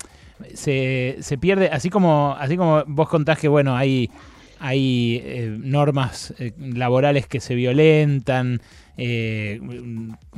se, 0.54 1.18
se, 1.20 1.38
pierde, 1.38 1.70
así 1.74 1.90
como, 1.90 2.34
así 2.40 2.56
como 2.56 2.86
vos 2.88 3.10
contás 3.10 3.38
que, 3.38 3.50
bueno, 3.50 3.76
hay, 3.76 4.10
hay 4.62 5.60
normas 5.62 6.34
laborales 6.58 7.28
que 7.28 7.42
se 7.42 7.54
violentan, 7.54 8.62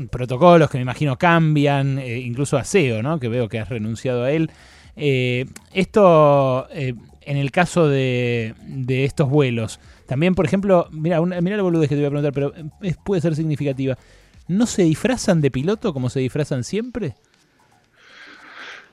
protocolos 0.10 0.72
que 0.72 0.80
me 0.80 0.82
imagino 0.82 1.16
cambian, 1.16 2.00
incluso 2.00 2.58
aseo, 2.58 3.04
¿no? 3.04 3.20
Que 3.20 3.28
veo 3.28 3.48
que 3.48 3.60
has 3.60 3.70
renunciado 3.70 4.24
a 4.24 4.32
él. 4.32 4.50
esto 4.96 6.68
en 7.26 7.38
el 7.38 7.52
caso 7.52 7.88
de, 7.88 8.54
estos 8.88 9.30
vuelos, 9.30 9.80
también, 10.08 10.36
por 10.36 10.46
ejemplo, 10.46 10.88
mira, 10.92 11.22
mira 11.22 11.58
la 11.58 11.64
boludez 11.64 11.90
que 11.90 11.96
te 11.96 12.02
voy 12.02 12.08
a 12.08 12.10
preguntar, 12.10 12.34
pero 12.34 12.54
puede 13.04 13.22
ser 13.22 13.36
significativa. 13.36 13.98
¿No 14.48 14.66
se 14.66 14.84
disfrazan 14.84 15.42
de 15.42 15.52
piloto 15.52 15.94
como 15.94 16.10
se 16.10 16.20
disfrazan 16.20 16.64
siempre? 16.64 17.16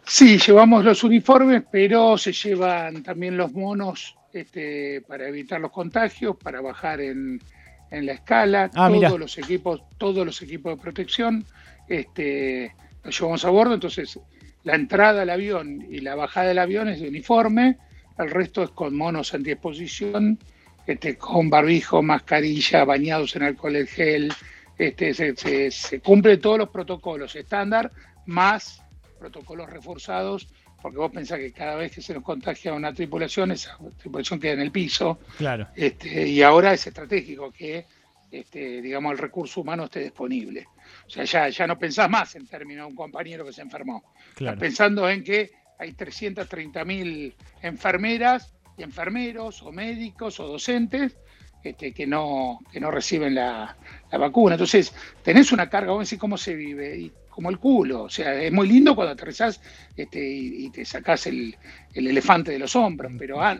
Sí, 0.06 0.38
llevamos 0.38 0.84
los 0.84 1.04
uniformes, 1.04 1.62
pero 1.70 2.18
se 2.18 2.32
llevan 2.32 3.02
también 3.02 3.36
los 3.36 3.52
monos 3.52 4.16
este, 4.32 5.02
para 5.02 5.28
evitar 5.28 5.60
los 5.60 5.70
contagios, 5.70 6.36
para 6.36 6.60
bajar 6.60 7.00
en, 7.00 7.40
la 7.90 8.12
escala, 8.12 8.70
ah, 8.74 8.88
todos 8.88 9.18
los 9.18 9.38
equipos, 9.38 9.82
todos 9.98 10.24
los 10.24 10.40
equipos 10.42 10.76
de 10.76 10.82
protección, 10.82 11.44
este, 11.88 12.74
los 13.02 13.18
llevamos 13.18 13.44
a 13.44 13.50
bordo, 13.50 13.74
entonces 13.74 14.18
la 14.62 14.74
entrada 14.74 15.22
al 15.22 15.30
avión 15.30 15.86
y 15.90 16.00
la 16.00 16.14
bajada 16.14 16.48
del 16.48 16.58
avión 16.58 16.88
es 16.88 17.00
de 17.00 17.08
uniforme, 17.08 17.78
el 18.22 18.30
resto 18.30 18.62
es 18.62 18.70
con 18.70 18.96
monos 18.96 19.34
en 19.34 19.42
disposición, 19.42 20.38
este, 20.86 21.16
con 21.16 21.50
barbijo, 21.50 22.02
mascarilla, 22.02 22.84
bañados 22.84 23.36
en 23.36 23.42
alcohol 23.42 23.76
en 23.76 23.86
gel, 23.86 24.32
este, 24.78 25.14
se, 25.14 25.70
se, 25.70 26.00
cumple 26.00 26.38
todos 26.38 26.58
los 26.58 26.70
protocolos 26.70 27.36
estándar, 27.36 27.90
más 28.26 28.82
protocolos 29.18 29.68
reforzados, 29.68 30.48
porque 30.80 30.98
vos 30.98 31.12
pensás 31.12 31.38
que 31.38 31.52
cada 31.52 31.76
vez 31.76 31.92
que 31.92 32.00
se 32.00 32.14
nos 32.14 32.22
contagia 32.22 32.72
una 32.72 32.92
tripulación, 32.92 33.50
esa 33.50 33.76
tripulación 33.98 34.40
queda 34.40 34.52
en 34.52 34.60
el 34.60 34.72
piso. 34.72 35.18
Claro. 35.36 35.68
Este, 35.76 36.26
y 36.26 36.42
ahora 36.42 36.72
es 36.72 36.86
estratégico 36.86 37.50
que 37.52 37.86
este, 38.30 38.80
digamos, 38.80 39.12
el 39.12 39.18
recurso 39.18 39.60
humano 39.60 39.84
esté 39.84 40.00
disponible. 40.00 40.68
O 41.06 41.10
sea, 41.10 41.24
ya, 41.24 41.48
ya 41.48 41.66
no 41.66 41.78
pensás 41.78 42.08
más 42.08 42.34
en 42.36 42.46
términos 42.46 42.86
de 42.86 42.90
un 42.90 42.96
compañero 42.96 43.44
que 43.44 43.52
se 43.52 43.62
enfermó. 43.62 44.02
Claro. 44.34 44.58
pensando 44.58 45.08
en 45.08 45.22
que 45.24 45.50
hay 45.80 45.92
330.000 45.92 47.34
enfermeras 47.62 48.52
y 48.76 48.82
enfermeros 48.82 49.62
o 49.62 49.72
médicos 49.72 50.38
o 50.38 50.46
docentes 50.46 51.16
este, 51.64 51.92
que, 51.92 52.06
no, 52.06 52.60
que 52.70 52.80
no 52.80 52.90
reciben 52.90 53.34
la, 53.34 53.76
vacuna. 54.12 54.54
Entonces, 54.54 54.94
tenés 55.22 55.52
una 55.52 55.68
carga, 55.68 55.92
vos 55.92 56.06
decís 56.06 56.18
cómo 56.18 56.36
se 56.36 56.54
vive, 56.54 56.98
y 56.98 57.12
como 57.30 57.48
el 57.48 57.58
culo. 57.58 58.04
O 58.04 58.10
sea, 58.10 58.34
es 58.34 58.52
muy 58.52 58.68
lindo 58.68 58.94
cuando 58.94 59.12
aterrizás 59.12 59.60
este, 59.96 60.20
y, 60.22 60.70
te 60.70 60.84
sacás 60.84 61.26
el, 61.26 61.56
elefante 61.94 62.52
de 62.52 62.58
los 62.58 62.76
hombros, 62.76 63.12
pero 63.18 63.42
ah, 63.42 63.58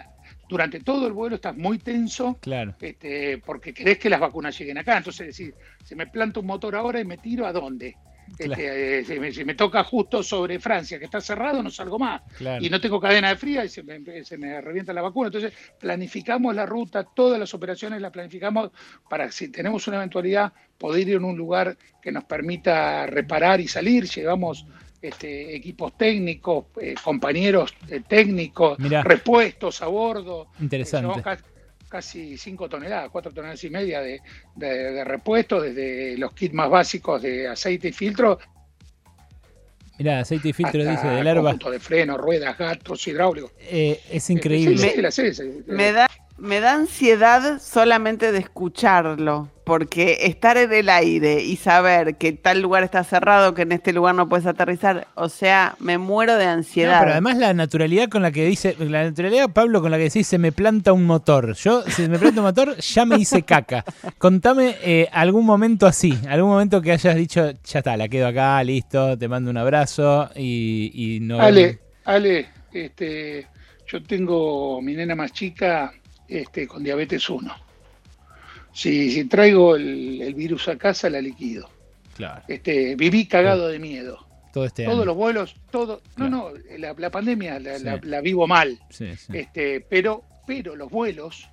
durante 0.49 0.81
todo 0.81 1.07
el 1.07 1.15
vuelo 1.15 1.37
estás 1.37 1.57
muy 1.57 1.79
tenso 1.79 2.39
claro. 2.41 2.75
este, 2.81 3.39
porque 3.39 3.73
querés 3.73 3.99
que 3.99 4.11
las 4.11 4.21
vacunas 4.21 4.59
lleguen 4.59 4.77
acá. 4.77 4.99
Entonces, 4.99 5.29
decir, 5.29 5.55
se 5.85 5.97
me 5.97 6.07
planta 6.07 6.41
un 6.41 6.47
motor 6.47 6.77
ahora 6.77 7.01
y 7.01 7.05
me 7.05 7.17
tiro 7.17 7.47
a 7.47 7.53
dónde. 7.53 7.97
Este, 8.39 9.01
eh, 9.01 9.33
si, 9.33 9.45
me, 9.45 9.55
toca 9.55 9.85
justo 9.85 10.23
sobre 10.23 10.59
Francia, 10.59 10.99
que 10.99 11.05
está 11.05 11.21
cerrado, 11.21 11.63
no 11.63 11.71
salgo 11.71 11.99
más. 11.99 12.23
Y 12.61 12.71
no 12.71 12.81
tengo 12.81 13.01
cadena 13.01 13.29
de 13.29 13.37
fría 13.37 13.65
y 13.65 13.69
se 13.69 13.83
me, 13.83 14.61
revienta 14.61 14.93
la 14.93 15.03
vacuna. 15.03 15.29
Entonces, 15.29 15.53
planificamos 15.79 16.55
la 16.55 16.67
ruta, 16.67 17.05
todas 17.05 17.39
las 17.39 17.53
operaciones 17.55 18.01
las 18.01 18.11
planificamos 18.11 18.71
para, 19.09 19.31
si 19.31 19.49
tenemos 19.49 19.87
una 19.89 19.99
eventualidad, 19.99 20.53
poder 20.79 21.09
ir 21.09 21.17
en 21.17 21.25
un 21.25 21.37
lugar 21.37 21.77
que 22.01 22.13
nos 22.13 22.25
permita 22.25 23.07
reparar 23.07 23.61
y 23.61 23.69
salir. 23.69 24.09
Llevamos 24.09 24.67
este, 25.03 25.55
equipos 25.55 25.97
técnicos, 25.97 26.67
eh, 26.81 26.95
compañeros 27.03 27.75
eh, 27.89 28.03
técnicos, 28.07 28.79
repuestos 28.79 29.83
a 29.83 29.87
bordo. 29.87 30.49
Interesante 30.61 31.23
casi 31.91 32.39
5 32.39 32.69
toneladas, 32.69 33.11
4 33.11 33.33
toneladas 33.33 33.63
y 33.65 33.71
media 33.71 34.01
de, 34.01 34.23
de, 34.55 35.05
repuesto, 35.05 35.61
desde 35.61 36.17
los 36.17 36.33
kits 36.33 36.55
más 36.55 36.71
básicos 36.71 37.21
de 37.21 37.49
aceite 37.49 37.89
y 37.89 37.93
filtro. 37.93 38.39
Mirá, 39.99 40.21
aceite 40.21 40.49
y 40.49 40.53
filtro 40.55 40.83
dice 40.83 41.07
del 41.09 41.27
herba. 41.27 41.53
de 41.53 41.79
freno, 41.79 42.17
ruedas, 42.17 42.57
gatos, 42.57 43.07
hidráulicos. 43.07 43.53
Eh, 43.61 44.01
es 44.11 44.31
increíble. 44.31 44.95
me 45.67 45.93
da 45.93 46.09
me 46.41 46.61
da 46.61 46.75
ansiedad 46.75 47.61
solamente 47.61 48.33
de 48.33 48.39
escucharlo, 48.39 49.51
porque 49.65 50.19
estar 50.23 50.57
en 50.57 50.73
el 50.73 50.89
aire 50.89 51.43
y 51.43 51.57
saber 51.57 52.17
que 52.17 52.33
tal 52.33 52.63
lugar 52.63 52.83
está 52.83 53.05
cerrado, 53.05 53.55
que 53.55 53.63
en 53.63 53.73
este 53.73 53.93
lugar 53.93 54.15
no 54.15 54.29
puedes 54.29 54.47
aterrizar, 54.47 55.07
o 55.15 55.29
sea, 55.29 55.77
me 55.79 55.99
muero 55.99 56.37
de 56.37 56.47
ansiedad. 56.47 56.99
pero 57.01 57.13
además 57.13 57.37
la 57.37 57.53
naturalidad 57.53 58.09
con 58.09 58.23
la 58.23 58.33
que 58.33 58.47
dice, 58.47 58.75
la 58.79 59.05
naturalidad, 59.05 59.51
Pablo, 59.51 59.83
con 59.83 59.91
la 59.91 59.99
que 59.99 60.05
decís, 60.05 60.27
se 60.27 60.39
me 60.39 60.51
planta 60.51 60.93
un 60.93 61.05
motor. 61.05 61.55
Yo, 61.55 61.83
si 61.83 62.09
me 62.09 62.19
planta 62.19 62.41
un 62.41 62.47
motor, 62.47 62.77
ya 62.79 63.05
me 63.05 63.17
hice 63.17 63.43
caca. 63.43 63.85
Contame 64.19 64.77
eh, 64.83 65.09
algún 65.13 65.45
momento 65.45 65.87
así, 65.87 66.19
algún 66.27 66.51
momento 66.51 66.81
que 66.81 66.93
hayas 66.93 67.17
dicho, 67.17 67.51
ya 67.65 67.79
está, 67.81 67.97
la 67.97 68.09
quedo 68.09 68.29
acá, 68.29 68.63
listo, 68.65 69.19
te 69.19 69.29
mando 69.29 69.51
un 69.51 69.59
abrazo 69.59 70.31
y, 70.35 70.91
y 70.95 71.21
no... 71.21 71.39
Ale, 71.39 71.79
Ale, 72.05 72.49
este, 72.73 73.47
yo 73.87 74.03
tengo 74.03 74.81
mi 74.81 74.95
nena 74.95 75.15
más 75.15 75.33
chica 75.33 75.93
este, 76.31 76.67
con 76.67 76.83
diabetes 76.83 77.29
1. 77.29 77.55
Si, 78.73 79.25
traigo 79.25 79.77
el, 79.77 80.33
virus 80.35 80.69
a 80.69 80.79
casa, 80.79 81.11
la 81.11 81.21
liquido. 81.21 81.69
Claro. 82.15 82.43
Este, 82.49 82.95
viví 82.97 83.27
cagado 83.27 83.69
de 83.69 83.79
miedo. 83.79 84.27
Todo 84.53 84.65
este 84.65 84.85
Todos 84.85 85.07
los 85.07 85.17
vuelos, 85.17 85.55
todo. 85.71 86.03
No, 86.17 86.29
no, 86.29 86.51
la, 86.79 87.11
pandemia 87.11 87.59
la, 87.61 88.21
vivo 88.21 88.47
mal. 88.47 88.79
este, 89.33 89.81
pero, 89.81 90.25
pero 90.47 90.77
los 90.77 90.91
vuelos, 90.91 91.49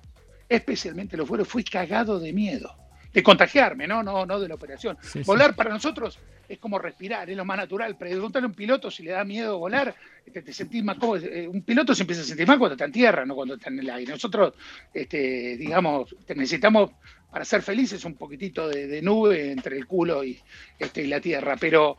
especialmente 0.48 1.16
los 1.16 1.28
vuelos, 1.28 1.48
fui 1.48 1.64
cagado 1.64 2.18
de 2.18 2.32
miedo 2.32 2.77
de 3.12 3.22
contagiarme, 3.22 3.86
¿no? 3.86 4.02
No, 4.02 4.26
no 4.26 4.40
de 4.40 4.48
la 4.48 4.54
operación. 4.54 4.96
volar 5.24 5.54
para 5.54 5.70
nosotros 5.70 6.18
es 6.48 6.58
como 6.58 6.78
respirar, 6.78 7.28
es 7.28 7.36
lo 7.36 7.44
más 7.44 7.56
natural. 7.56 7.96
Preguntarle 7.96 8.46
a 8.46 8.48
un 8.48 8.54
piloto 8.54 8.90
si 8.90 9.02
le 9.02 9.12
da 9.12 9.24
miedo 9.24 9.58
volar, 9.58 9.94
este, 10.24 10.42
te, 10.42 10.52
sentís 10.52 10.82
más 10.82 10.96
cómodo. 10.98 11.18
Eh, 11.18 11.46
un 11.46 11.62
piloto 11.62 11.94
se 11.94 12.02
empieza 12.02 12.22
a 12.22 12.24
sentir 12.24 12.46
mal 12.46 12.58
cuando 12.58 12.74
está 12.74 12.84
en 12.84 12.92
tierra, 12.92 13.26
no 13.26 13.34
cuando 13.34 13.54
está 13.54 13.70
en 13.70 13.80
el 13.80 13.90
aire. 13.90 14.12
Nosotros, 14.12 14.54
este, 14.92 15.56
digamos, 15.56 16.14
necesitamos 16.28 16.90
para 17.30 17.44
ser 17.44 17.62
felices 17.62 18.04
un 18.04 18.14
poquitito 18.14 18.68
de, 18.68 19.02
nube 19.02 19.52
entre 19.52 19.76
el 19.76 19.86
culo 19.86 20.24
y, 20.24 20.38
este, 20.78 21.02
y 21.02 21.06
la 21.06 21.20
tierra. 21.20 21.56
Pero 21.58 21.98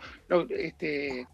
este, 0.50 1.28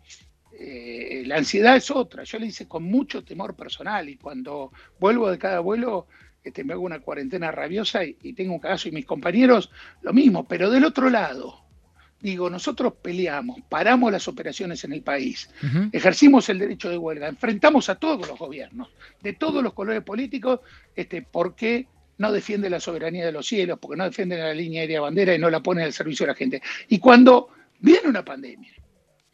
eh, 0.60 1.24
la 1.26 1.38
ansiedad 1.38 1.76
es 1.76 1.90
otra. 1.92 2.24
Yo 2.24 2.40
le 2.40 2.48
hice 2.48 2.68
con 2.68 2.84
mucho 2.84 3.24
temor 3.24 3.56
personal 3.56 4.08
y 4.10 4.18
cuando 4.18 4.72
vuelvo 5.00 5.32
de 5.32 5.38
cada 5.38 5.60
vuelo 5.60 6.08
este, 6.46 6.64
me 6.64 6.74
hago 6.74 6.84
una 6.84 7.00
cuarentena 7.00 7.52
rabiosa 7.52 8.06
y, 8.06 8.34
tengo 8.34 8.54
un 8.54 8.60
caso 8.60 8.88
y 8.88 8.92
mis 8.92 9.06
compañeros 9.06 9.72
lo 10.04 10.14
mismo, 10.14 10.48
pero 10.48 10.70
del 10.70 10.86
otro 10.86 11.10
lado, 11.10 11.66
digo, 12.22 12.52
nosotros 12.52 12.94
peleamos, 13.02 13.60
paramos 13.68 14.12
las 14.12 14.28
operaciones 14.28 14.84
en 14.84 14.94
el 14.94 15.02
país, 15.02 15.50
ejercimos 15.92 16.48
el 16.50 16.60
derecho 16.60 16.90
de 16.90 17.00
huelga, 17.00 17.28
enfrentamos 17.28 17.90
a 17.90 17.96
todos 17.96 18.28
los 18.28 18.38
gobiernos, 18.38 18.90
de 19.24 19.34
todos 19.34 19.64
los 19.64 19.74
colores 19.74 20.04
políticos, 20.04 20.60
este, 20.96 21.24
¿por 21.24 21.56
qué 21.56 21.88
no 22.20 22.32
defiende 22.32 22.70
la 22.70 22.80
soberanía 22.80 23.26
de 23.26 23.32
los 23.32 23.48
cielos? 23.48 23.80
Porque 23.82 23.98
no 23.98 24.06
defienden 24.06 24.40
la 24.40 24.54
línea 24.54 24.82
aérea 24.82 25.02
bandera 25.02 25.34
y 25.34 25.40
no 25.40 25.50
la 25.50 25.62
ponen 25.62 25.86
al 25.86 25.94
servicio 25.94 26.26
de 26.26 26.32
la 26.32 26.38
gente. 26.38 26.62
Y 26.90 27.00
cuando 27.00 27.50
viene 27.80 28.08
una 28.08 28.24
pandemia, 28.24 28.72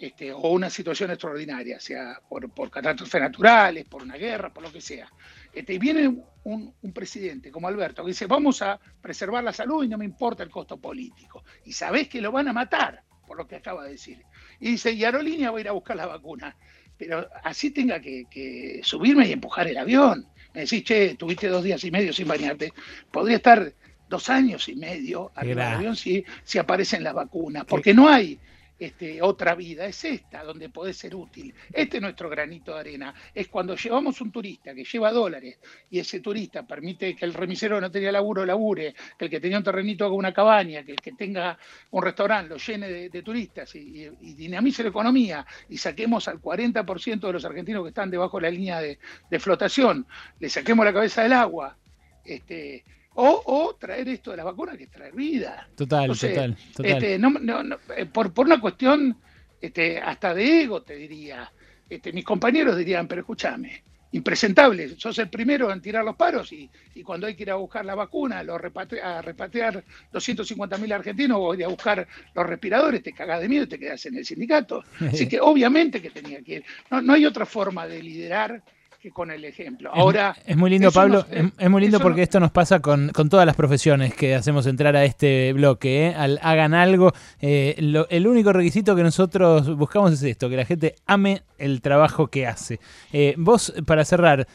este, 0.01 0.31
o 0.31 0.49
una 0.49 0.69
situación 0.69 1.11
extraordinaria, 1.11 1.79
sea 1.79 2.19
por, 2.27 2.49
por, 2.49 2.71
catástrofes 2.71 3.21
naturales, 3.21 3.85
por 3.85 4.01
una 4.01 4.15
guerra, 4.15 4.51
por 4.51 4.63
lo 4.63 4.71
que 4.71 4.81
sea. 4.81 5.07
Este, 5.53 5.73
y 5.73 5.77
viene 5.77 6.23
un, 6.43 6.73
presidente 6.93 7.51
como 7.51 7.67
Alberto 7.67 8.03
que 8.03 8.09
dice, 8.09 8.25
vamos 8.25 8.61
a 8.61 8.79
preservar 9.01 9.43
la 9.43 9.53
salud 9.53 9.83
y 9.83 9.87
no 9.87 9.97
me 9.97 10.05
importa 10.05 10.43
el 10.43 10.49
costo 10.49 10.77
político. 10.77 11.43
Y 11.65 11.73
sabés 11.73 12.07
que 12.07 12.21
lo 12.21 12.31
van 12.31 12.47
a 12.47 12.53
matar, 12.53 13.03
por 13.27 13.37
lo 13.37 13.47
que 13.47 13.55
acaba 13.55 13.85
de 13.85 13.91
decir. 13.91 14.23
Y 14.59 14.71
dice, 14.71 14.91
y 14.91 15.03
Aerolínea 15.03 15.51
va 15.51 15.57
a 15.57 15.61
ir 15.61 15.67
a 15.67 15.73
buscar 15.73 15.95
la 15.95 16.05
vacuna. 16.05 16.55
Pero 16.97 17.27
así 17.43 17.71
tenga 17.71 17.99
que, 17.99 18.81
subirme 18.83 19.27
y 19.27 19.31
empujar 19.31 19.67
el 19.67 19.77
avión. 19.77 20.27
me 20.53 20.61
decís, 20.61 20.83
che, 20.83 21.15
tuviste 21.15 21.47
dos 21.47 21.63
días 21.63 21.83
y 21.83 21.91
medio 21.91 22.13
sin 22.13 22.27
bañarte, 22.27 22.73
podría 23.11 23.37
estar 23.37 23.73
dos 24.09 24.29
años 24.29 24.67
y 24.67 24.75
medio 24.75 25.31
arriba 25.35 25.65
del 25.65 25.73
avión 25.75 25.95
si, 25.95 26.23
si 26.43 26.59
aparecen 26.59 27.03
las 27.03 27.13
vacunas, 27.13 27.65
porque 27.65 27.93
no 27.93 28.09
hay 28.09 28.39
este, 28.81 29.21
otra 29.21 29.53
vida, 29.53 29.85
es 29.85 30.03
esta 30.05 30.43
donde 30.43 30.69
puede 30.69 30.91
ser 30.93 31.13
útil. 31.15 31.53
Este 31.71 31.97
es 31.97 32.01
nuestro 32.01 32.27
granito 32.31 32.73
de 32.73 32.79
arena. 32.79 33.13
Es 33.31 33.47
cuando 33.47 33.75
llevamos 33.75 34.19
un 34.21 34.31
turista 34.31 34.73
que 34.73 34.83
lleva 34.83 35.11
dólares 35.11 35.59
y 35.91 35.99
ese 35.99 36.19
turista 36.19 36.65
permite 36.65 37.15
que 37.15 37.25
el 37.25 37.35
remisero 37.35 37.75
que 37.75 37.81
no 37.81 37.91
tenía 37.91 38.11
laburo 38.11 38.43
labure, 38.43 38.95
que 39.19 39.25
el 39.25 39.29
que 39.29 39.39
tenía 39.39 39.59
un 39.59 39.63
terrenito 39.63 40.03
haga 40.03 40.15
una 40.15 40.33
cabaña, 40.33 40.83
que 40.83 40.93
el 40.93 40.99
que 40.99 41.11
tenga 41.11 41.59
un 41.91 42.01
restaurante 42.01 42.49
lo 42.49 42.57
llene 42.57 43.09
de, 43.09 43.21
turistas 43.21 43.75
y, 43.75 44.09
dinamice 44.33 44.81
la 44.81 44.89
economía 44.89 45.45
y 45.69 45.77
saquemos 45.77 46.27
al 46.27 46.41
40% 46.41 47.19
de 47.19 47.33
los 47.33 47.45
argentinos 47.45 47.83
que 47.83 47.89
están 47.89 48.09
debajo 48.09 48.37
de 48.37 48.41
la 48.41 48.49
línea 48.49 48.81
de, 48.81 48.97
de 49.29 49.39
flotación, 49.39 50.07
le 50.39 50.49
saquemos 50.49 50.83
la 50.83 50.93
cabeza 50.93 51.21
del 51.21 51.33
agua. 51.33 51.77
Este, 52.25 52.83
o, 53.15 53.75
traer 53.79 54.07
esto 54.09 54.31
de 54.31 54.37
la 54.37 54.43
vacuna 54.43 54.77
que 54.77 54.85
es 54.85 54.91
traer 54.91 55.13
vida. 55.13 55.67
Total, 55.75 56.07
total, 56.07 56.57
total. 56.75 57.03
Este, 57.03 57.15
eh, 57.15 58.05
por, 58.05 58.33
por, 58.33 58.45
una 58.45 58.59
cuestión 58.59 59.17
este, 59.59 59.99
hasta 59.99 60.33
de 60.33 60.63
ego, 60.63 60.81
te 60.81 60.95
diría. 60.95 61.51
Este, 61.89 62.13
mis 62.13 62.23
compañeros 62.23 62.77
dirían, 62.77 63.05
pero 63.05 63.21
escúchame, 63.21 63.83
impresentable, 64.13 64.97
sos 64.97 65.17
el 65.19 65.29
primero 65.29 65.71
en 65.71 65.81
tirar 65.81 66.03
los 66.03 66.15
paros 66.15 66.51
y, 66.53 66.69
cuando 67.03 67.27
hay 67.27 67.35
que 67.35 67.43
ir 67.43 67.51
a 67.51 67.55
buscar 67.55 67.83
la 67.85 67.95
vacuna, 67.95 68.43
lo 68.43 68.55
a 68.55 69.21
repatriar 69.21 69.83
250 70.11 70.77
mil 70.77 70.91
argentinos 70.93 71.37
o 71.39 71.53
ir 71.53 71.65
a 71.65 71.67
buscar 71.67 72.07
los 72.33 72.45
respiradores, 72.45 73.03
te 73.03 73.13
cagás 73.13 73.41
de 73.41 73.49
miedo 73.49 73.65
y 73.65 73.67
te 73.67 73.79
quedas 73.79 74.05
en 74.05 74.17
el 74.17 74.25
sindicato. 74.25 74.83
Así 74.99 75.27
que 75.27 75.39
obviamente 75.41 76.01
que 76.01 76.11
tenía 76.11 76.41
que 76.41 76.55
ir. 76.55 76.65
No, 76.89 77.01
no 77.01 77.13
hay 77.13 77.25
otra 77.25 77.45
forma 77.45 77.87
de 77.87 78.01
liderar 78.01 78.63
que 79.01 79.09
con 79.09 79.31
el 79.31 79.43
ejemplo. 79.45 79.89
Ahora, 79.91 80.35
es, 80.45 80.55
muy 80.55 80.69
lindo, 80.69 80.91
Pablo, 80.91 81.25
es, 81.31 81.69
muy 81.71 81.81
lindo 81.81 81.99
porque 81.99 82.21
esto 82.21 82.39
nos 82.39 82.51
pasa 82.51 82.81
con, 82.81 83.11
todas 83.11 83.47
las 83.47 83.55
profesiones 83.55 84.13
que 84.13 84.35
hacemos 84.35 84.67
entrar 84.67 84.95
a 84.95 85.03
este 85.03 85.53
bloque. 85.53 86.09
¿eh? 86.09 86.15
Al, 86.15 86.39
hagan 86.43 86.75
algo, 86.75 87.11
eh, 87.39 87.73
el 87.77 88.27
único 88.27 88.53
requisito 88.53 88.95
que 88.95 89.01
nosotros 89.01 89.75
buscamos 89.75 90.13
es 90.13 90.21
esto, 90.21 90.49
que 90.49 90.55
la 90.55 90.65
gente 90.65 90.93
ame 91.07 91.41
el 91.57 91.81
trabajo 91.81 92.27
que 92.27 92.45
hace. 92.45 92.79
Eh, 93.11 93.33
vos, 93.39 93.73
para 93.87 94.05
cerrar, 94.05 94.47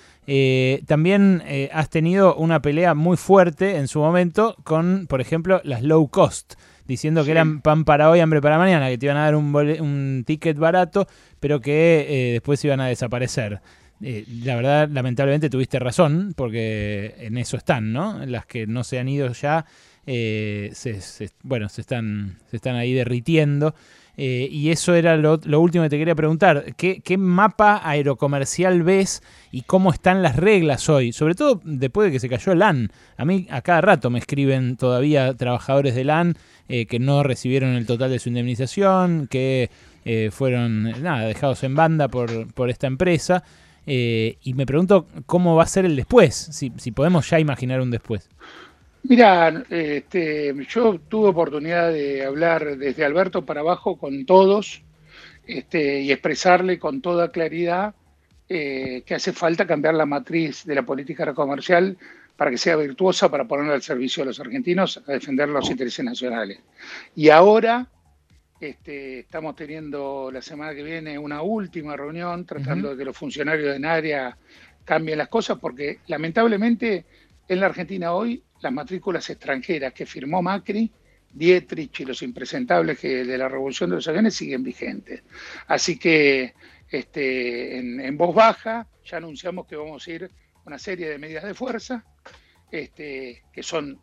también 0.87 1.43
has 1.73 1.91
tenido 1.91 2.37
una 2.37 2.63
pelea 2.63 2.95
muy 2.95 3.17
fuerte 3.17 3.77
en 3.77 3.89
su 3.89 3.99
momento 3.99 4.57
con, 4.63 5.09
por 5.09 5.21
ejemplo, 5.21 5.61
las 5.65 5.83
low 5.83 6.07
cost 6.09 6.55
diciendo 6.87 7.25
que 7.25 7.33
eran 7.33 7.63
pan 7.63 7.85
para 7.85 8.11
hoy, 8.11 8.21
hambre 8.21 8.41
para 8.41 8.59
mañana, 8.59 8.89
que 8.89 8.97
te 8.97 9.07
iban 9.07 9.17
a 9.17 9.25
dar 9.25 9.35
un, 9.35 9.53
un 9.53 10.23
ticket 10.25 10.57
barato, 10.57 11.09
pero 11.41 11.61
que 11.61 12.31
después 12.35 12.65
iban 12.65 12.81
a 12.81 12.87
desaparecer. 12.87 13.61
Eh, 14.03 14.25
la 14.45 14.57
verdad, 14.57 14.89
lamentablemente 14.91 15.49
tuviste 15.49 15.79
razón, 15.79 16.35
porque 16.37 17.15
en 17.19 17.39
eso 17.39 17.57
están, 17.57 17.93
¿no? 17.93 18.25
Las 18.27 18.47
que 18.47 18.67
no 18.67 18.85
se 18.85 18.99
han 18.99 19.09
ido 19.09 19.33
ya, 19.33 19.65
eh, 20.07 20.71
se, 20.75 21.31
bueno, 21.43 21.69
se 21.69 21.81
están, 21.81 22.39
se 22.51 22.57
están 22.57 22.77
ahí 22.77 22.93
derritiendo. 22.93 23.75
Eh, 24.19 24.49
y 24.51 24.71
eso 24.71 24.95
era 24.95 25.15
lo, 25.19 25.39
último 25.61 25.85
que 25.85 25.91
te 25.91 25.99
quería 25.99 26.15
preguntar. 26.15 26.75
¿Qué, 26.77 27.01
¿Qué, 27.03 27.19
mapa 27.19 27.83
aerocomercial 27.85 28.83
ves 28.83 29.23
y 29.53 29.63
cómo 29.63 29.93
están 29.93 30.23
las 30.23 30.37
reglas 30.37 30.89
hoy? 30.89 31.13
Sobre 31.13 31.35
todo 31.35 31.61
después 31.65 32.07
de 32.07 32.13
que 32.13 32.21
se 32.21 32.29
cayó 32.29 32.53
el 32.53 32.61
LAN. 32.61 32.91
A 33.19 33.27
mí 33.27 33.47
a 33.51 33.61
cada 33.61 33.83
rato 33.83 34.09
me 34.09 34.19
escriben 34.19 34.77
todavía 34.77 35.35
trabajadores 35.35 35.95
de 35.95 36.05
LAN 36.05 36.37
que 36.67 36.99
no 36.99 37.23
recibieron 37.23 37.75
el 37.75 37.87
total 37.87 38.11
de 38.11 38.19
su 38.19 38.31
indemnización, 38.31 39.29
que 39.29 39.71
fueron 40.33 41.03
nada, 41.03 41.27
dejados 41.27 41.63
en 41.63 41.75
banda 41.75 42.09
por, 42.09 42.53
por 42.55 42.71
esta 42.71 42.87
empresa. 42.87 43.45
Eh, 43.87 44.39
y 44.43 44.55
me 44.55 44.67
pregunto 44.67 45.07
cómo 45.27 45.55
va 45.55 45.63
a 45.63 45.67
ser 45.67 45.85
el 45.85 45.95
después, 45.95 46.35
si, 46.35 46.71
podemos 46.91 47.31
ya 47.31 47.39
imaginar 47.39 47.81
un 47.81 47.91
después. 47.91 48.29
Mira, 49.05 49.65
este, 49.71 50.53
yo 50.69 50.99
tuve 51.09 51.29
oportunidad 51.29 51.93
de 51.93 52.25
hablar 52.25 52.77
desde 52.77 53.05
Alberto 53.05 53.45
para 53.45 53.61
abajo 53.61 53.97
con 53.97 54.27
todos 54.27 54.83
este, 55.47 56.01
y 56.01 56.11
expresarle 56.11 56.81
con 56.81 57.01
toda 57.01 57.31
claridad 57.31 57.95
eh, 58.49 59.03
que 59.07 59.15
hace 59.15 59.33
falta 59.33 59.67
cambiar 59.67 59.95
la 59.95 60.07
matriz 60.07 60.65
de 60.65 60.75
la 60.75 60.83
política 60.83 61.33
comercial 61.35 61.97
para 62.37 62.51
que 62.51 62.59
sea 62.59 62.77
virtuosa, 62.77 63.31
para 63.31 63.45
ponerla 63.45 63.75
al 63.75 63.83
servicio 63.83 64.23
de 64.23 64.27
los 64.27 64.41
argentinos 64.41 65.03
a 65.07 65.13
defender 65.13 65.49
los 65.49 65.71
intereses 65.71 66.05
nacionales. 66.05 66.59
Y 67.15 67.31
ahora 67.31 67.87
este, 68.61 69.21
estamos 69.21 69.55
teniendo 69.55 70.31
la 70.33 70.41
semana 70.41 70.75
que 70.75 70.83
viene 70.83 71.19
una 71.19 71.43
última 71.43 71.97
reunión 71.97 72.47
tratando 72.47 72.91
de 72.91 72.97
que 72.97 73.05
los 73.05 73.17
funcionarios 73.17 73.79
de 73.79 73.87
área 73.87 74.37
cambien 74.85 75.19
las 75.19 75.29
cosas 75.29 75.59
porque 75.59 75.99
lamentablemente 76.07 77.05
en 77.49 77.61
la 77.61 77.67
Argentina 77.67 78.13
hoy 78.13 78.43
las 78.61 78.73
matrículas 78.73 79.29
extranjeras 79.29 79.93
que 79.93 80.07
firmó 80.07 80.41
Macri, 80.43 80.91
Dietrich 81.33 82.01
y 82.01 82.05
los 82.07 82.23
impresentables 82.23 82.99
que 82.99 83.25
de 83.25 83.39
la 83.39 83.49
revolución 83.49 83.91
de 83.91 83.97
los 83.97 84.09
aviones 84.09 84.35
siguen 84.35 84.63
vigentes. 84.63 85.23
Así 85.67 85.99
que 85.99 86.55
este, 86.89 87.79
en, 87.79 88.17
voz 88.17 88.35
baja 88.35 88.87
ya 89.05 89.19
anunciamos 89.19 89.67
que 89.67 89.77
vamos 89.77 90.07
a 90.07 90.11
ir 90.11 90.31
una 90.65 90.79
serie 90.79 91.11
de 91.11 91.19
medidas 91.19 91.45
de 91.45 91.55
fuerza 91.55 92.05
este, 92.71 93.43
que 93.53 93.63
son 93.63 94.01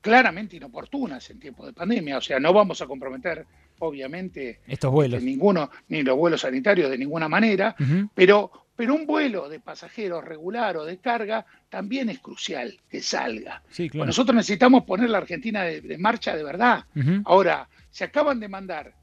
claramente 0.00 0.56
inoportunas 0.56 1.30
en 1.30 1.40
tiempos 1.40 1.66
de 1.66 1.72
pandemia. 1.72 2.18
O 2.18 2.20
sea, 2.20 2.38
no 2.38 2.52
vamos 2.52 2.82
a 2.82 2.86
comprometer 2.86 3.46
obviamente, 3.78 4.60
estos 4.66 4.90
vuelos. 4.90 5.22
ninguno, 5.22 5.70
ni 5.88 6.02
los 6.02 6.16
vuelos 6.16 6.40
sanitarios 6.40 6.90
de 6.90 6.98
ninguna 6.98 7.28
manera, 7.28 7.74
pero, 8.14 8.50
pero 8.76 8.94
un 8.94 9.06
vuelo 9.06 9.48
de 9.48 9.60
pasajeros 9.60 10.24
regular 10.24 10.76
o 10.76 10.84
de 10.84 10.98
carga 10.98 11.46
también 11.68 12.08
es 12.08 12.18
crucial 12.20 12.80
que 12.88 13.02
salga. 13.02 13.62
nosotros 13.94 14.36
necesitamos 14.36 14.84
poner 14.84 15.10
la 15.10 15.18
Argentina 15.18 15.62
de, 15.64 15.98
marcha 15.98 16.36
de 16.36 16.44
verdad. 16.44 16.84
Ahora, 17.24 17.68
se 17.90 18.04
acaban 18.04 18.40
de 18.40 18.48
mandar 18.48 18.94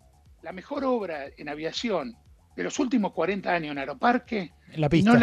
la 0.41 0.51
mejor 0.51 0.83
obra 0.83 1.25
en 1.37 1.49
aviación 1.49 2.15
de 2.55 2.63
los 2.63 2.79
últimos 2.79 3.13
40 3.13 3.49
años 3.49 3.71
en 3.71 3.77
Aeroparque 3.77 4.51
Y, 4.91 5.03
no 5.03 5.15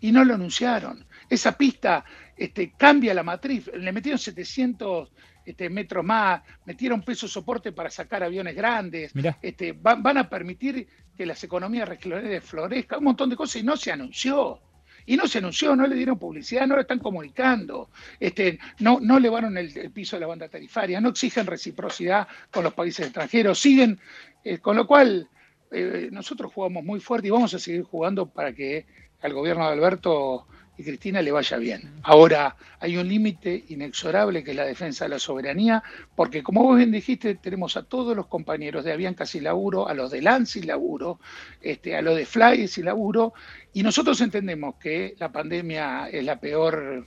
y 0.00 0.12
no 0.12 0.24
lo 0.24 0.34
anunciaron. 0.34 1.06
Esa 1.28 1.56
pista 1.56 2.04
este, 2.36 2.72
cambia 2.76 3.14
la 3.14 3.22
matriz, 3.22 3.70
le 3.74 3.92
metieron 3.92 4.18
700 4.18 5.10
este, 5.44 5.68
metros 5.68 6.04
más, 6.04 6.42
metieron 6.64 7.02
peso 7.02 7.28
soporte 7.28 7.72
para 7.72 7.90
sacar 7.90 8.22
aviones 8.22 8.54
grandes, 8.54 9.12
este, 9.42 9.72
van, 9.72 10.16
a 10.16 10.28
permitir 10.28 10.86
que 11.16 11.26
las 11.26 11.42
economías 11.44 11.88
regionales 11.88 12.42
florezcan, 12.44 12.98
un 12.98 13.04
montón 13.04 13.30
de 13.30 13.36
cosas 13.36 13.56
y 13.56 13.62
no 13.62 13.76
se 13.76 13.92
anunció. 13.92 14.60
Y 15.06 15.16
no 15.16 15.26
se 15.26 15.36
anunció, 15.36 15.76
no 15.76 15.86
le 15.86 15.96
dieron 15.96 16.18
publicidad, 16.18 16.66
no 16.66 16.76
lo 16.76 16.80
están 16.80 16.98
comunicando, 16.98 17.90
este, 18.18 18.58
no, 18.78 19.00
no 19.00 19.18
elevaron 19.18 19.58
el, 19.58 19.90
piso 19.92 20.16
de 20.16 20.20
la 20.20 20.26
banda 20.26 20.48
tarifaria, 20.48 20.98
no 20.98 21.10
exigen 21.10 21.46
reciprocidad 21.46 22.26
con 22.50 22.64
los 22.64 22.72
países 22.72 23.06
extranjeros, 23.06 23.58
siguen, 23.58 24.00
eh, 24.42 24.58
con 24.58 24.76
lo 24.76 24.86
cual 24.86 25.28
eh, 25.70 26.08
nosotros 26.10 26.50
jugamos 26.54 26.84
muy 26.84 27.00
fuerte 27.00 27.28
y 27.28 27.30
vamos 27.30 27.52
a 27.52 27.58
seguir 27.58 27.82
jugando 27.82 28.24
para 28.26 28.54
que 28.54 28.86
al 29.20 29.34
gobierno 29.34 29.66
de 29.66 29.72
Alberto 29.72 30.46
y 30.76 30.82
Cristina 30.82 31.22
le 31.22 31.30
vaya 31.30 31.56
bien. 31.56 32.00
Ahora, 32.02 32.56
hay 32.80 32.96
un 32.96 33.08
límite 33.08 33.64
inexorable 33.68 34.42
que 34.42 34.50
es 34.50 34.56
la 34.56 34.64
defensa 34.64 35.04
de 35.04 35.10
la 35.10 35.18
soberanía, 35.18 35.82
porque 36.16 36.42
como 36.42 36.62
vos 36.62 36.76
bien 36.76 36.90
dijiste, 36.90 37.36
tenemos 37.36 37.76
a 37.76 37.84
todos 37.84 38.16
los 38.16 38.26
compañeros 38.26 38.84
de 38.84 38.92
Avianca 38.92 39.24
sin 39.26 39.44
laburo, 39.44 39.88
a 39.88 39.94
los 39.94 40.10
de 40.10 40.22
LAN 40.22 40.46
sin 40.46 40.66
laburo, 40.66 41.20
este, 41.60 41.96
a 41.96 42.02
los 42.02 42.16
de 42.16 42.26
Fly 42.26 42.68
sin 42.68 42.86
laburo, 42.86 43.34
y 43.72 43.82
nosotros 43.82 44.20
entendemos 44.20 44.76
que 44.76 45.14
la 45.18 45.30
pandemia 45.30 46.08
es 46.08 46.24
la 46.24 46.40
peor 46.40 47.06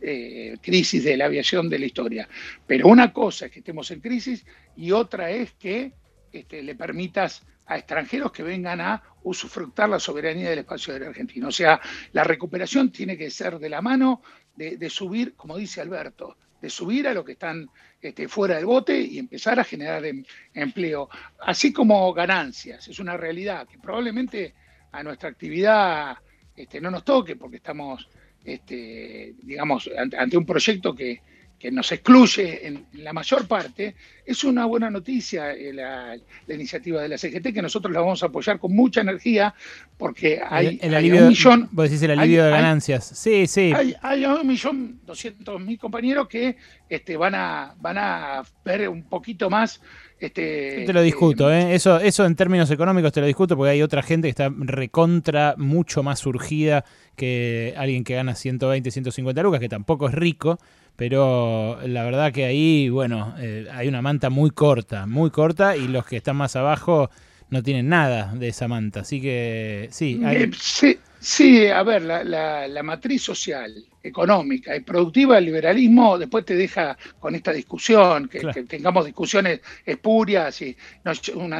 eh, 0.00 0.56
crisis 0.60 1.02
de 1.02 1.16
la 1.16 1.24
aviación 1.24 1.68
de 1.68 1.78
la 1.78 1.86
historia. 1.86 2.28
Pero 2.66 2.88
una 2.88 3.12
cosa 3.12 3.46
es 3.46 3.52
que 3.52 3.60
estemos 3.60 3.90
en 3.90 4.00
crisis 4.00 4.44
y 4.76 4.92
otra 4.92 5.30
es 5.30 5.52
que 5.52 5.92
este, 6.32 6.62
le 6.62 6.74
permitas 6.74 7.44
a 7.66 7.76
extranjeros 7.76 8.32
que 8.32 8.42
vengan 8.42 8.80
a 8.80 9.02
usufructar 9.22 9.88
la 9.88 10.00
soberanía 10.00 10.50
del 10.50 10.60
espacio 10.60 10.92
aéreo 10.92 11.10
argentino. 11.10 11.48
O 11.48 11.52
sea, 11.52 11.80
la 12.12 12.24
recuperación 12.24 12.90
tiene 12.90 13.16
que 13.16 13.30
ser 13.30 13.58
de 13.58 13.68
la 13.68 13.82
mano 13.82 14.22
de, 14.56 14.90
subir, 14.90 15.34
como 15.36 15.56
dice 15.56 15.80
Alberto, 15.80 16.36
de 16.60 16.68
subir 16.70 17.06
a 17.06 17.14
los 17.14 17.24
que 17.24 17.32
están 17.32 17.68
este, 18.00 18.26
fuera 18.26 18.56
del 18.56 18.66
bote 18.66 18.98
y 19.00 19.18
empezar 19.18 19.60
a 19.60 19.64
generar 19.64 20.04
em, 20.04 20.24
empleo, 20.54 21.08
así 21.40 21.72
como 21.72 22.12
ganancias. 22.12 22.88
Es 22.88 22.98
una 22.98 23.16
realidad 23.16 23.68
que 23.68 23.78
probablemente 23.78 24.54
a 24.90 25.02
nuestra 25.04 25.28
actividad 25.28 26.16
este, 26.56 26.80
no 26.80 26.90
nos 26.90 27.04
toque 27.04 27.36
porque 27.36 27.58
estamos, 27.58 28.08
este, 28.42 29.34
digamos, 29.42 29.88
ante 29.96 30.36
un 30.36 30.46
proyecto 30.46 30.94
que, 30.94 31.20
que 31.58 31.70
nos 31.72 31.90
excluye 31.90 32.66
en, 32.66 32.86
la 32.92 33.12
mayor 33.12 33.48
parte, 33.48 33.96
es 34.24 34.44
una 34.44 34.64
buena 34.66 34.90
noticia 34.90 35.52
eh, 35.52 35.72
la, 35.72 36.16
iniciativa 36.48 37.02
de 37.02 37.08
la 37.08 37.18
CGT, 37.18 37.52
que 37.52 37.62
nosotros 37.62 37.92
la 37.92 38.00
vamos 38.00 38.22
a 38.22 38.26
apoyar 38.26 38.58
con 38.58 38.74
mucha 38.74 39.00
energía, 39.00 39.54
porque 39.96 40.40
hay, 40.46 40.78
el, 40.80 40.94
alivio, 40.94 41.22
un 41.22 41.28
millón... 41.28 41.68
Vos 41.72 41.90
decís 41.90 42.02
el 42.02 42.18
alivio 42.18 42.44
de 42.44 42.50
ganancias. 42.50 43.04
sí, 43.04 43.46
sí. 43.46 43.72
Hay, 44.02 44.24
un 44.24 44.46
millón 44.46 45.00
doscientos 45.04 45.60
mil 45.60 45.78
compañeros 45.78 46.28
que 46.28 46.56
este, 46.88 47.16
van, 47.16 47.34
a, 47.34 47.74
van 47.80 47.98
a 47.98 48.42
ver 48.64 48.88
un 48.88 49.02
poquito 49.02 49.50
más 49.50 49.80
este, 50.20 50.84
te 50.84 50.92
lo 50.92 51.02
discuto, 51.02 51.52
eh, 51.52 51.74
Eso, 51.74 52.00
eso 52.00 52.24
en 52.26 52.34
términos 52.34 52.70
económicos 52.70 53.12
te 53.12 53.20
lo 53.20 53.26
discuto 53.26 53.56
porque 53.56 53.70
hay 53.70 53.82
otra 53.82 54.02
gente 54.02 54.26
que 54.26 54.30
está 54.30 54.50
recontra 54.56 55.54
mucho 55.56 56.02
más 56.02 56.18
surgida 56.18 56.84
que 57.14 57.74
alguien 57.76 58.04
que 58.04 58.14
gana 58.14 58.34
120, 58.34 58.90
150 58.90 59.42
lucas, 59.42 59.60
que 59.60 59.68
tampoco 59.68 60.08
es 60.08 60.14
rico, 60.14 60.58
pero 60.96 61.78
la 61.86 62.02
verdad 62.02 62.32
que 62.32 62.44
ahí, 62.44 62.88
bueno, 62.88 63.34
eh, 63.38 63.68
hay 63.72 63.86
una 63.86 64.02
manta 64.02 64.30
muy 64.30 64.50
corta, 64.50 65.06
muy 65.06 65.30
corta 65.30 65.76
y 65.76 65.86
los 65.86 66.04
que 66.04 66.16
están 66.16 66.36
más 66.36 66.56
abajo 66.56 67.10
no 67.50 67.62
tienen 67.62 67.88
nada 67.88 68.32
de 68.34 68.48
esa 68.48 68.68
manta. 68.68 69.00
Así 69.00 69.20
que 69.20 69.88
sí. 69.90 70.20
Eh, 70.24 70.50
sí, 70.58 70.98
sí, 71.18 71.66
a 71.66 71.82
ver, 71.82 72.02
la, 72.02 72.22
la, 72.24 72.82
matriz 72.82 73.22
social, 73.22 73.74
económica 74.02 74.74
y 74.76 74.80
productiva 74.80 75.38
el 75.38 75.46
liberalismo 75.46 76.18
después 76.18 76.44
te 76.44 76.54
deja 76.54 76.96
con 77.18 77.34
esta 77.34 77.52
discusión, 77.52 78.28
que, 78.28 78.40
tengamos 78.64 79.04
discusiones 79.04 79.60
espurias 79.84 80.60
y 80.62 80.76
no, 81.04 81.12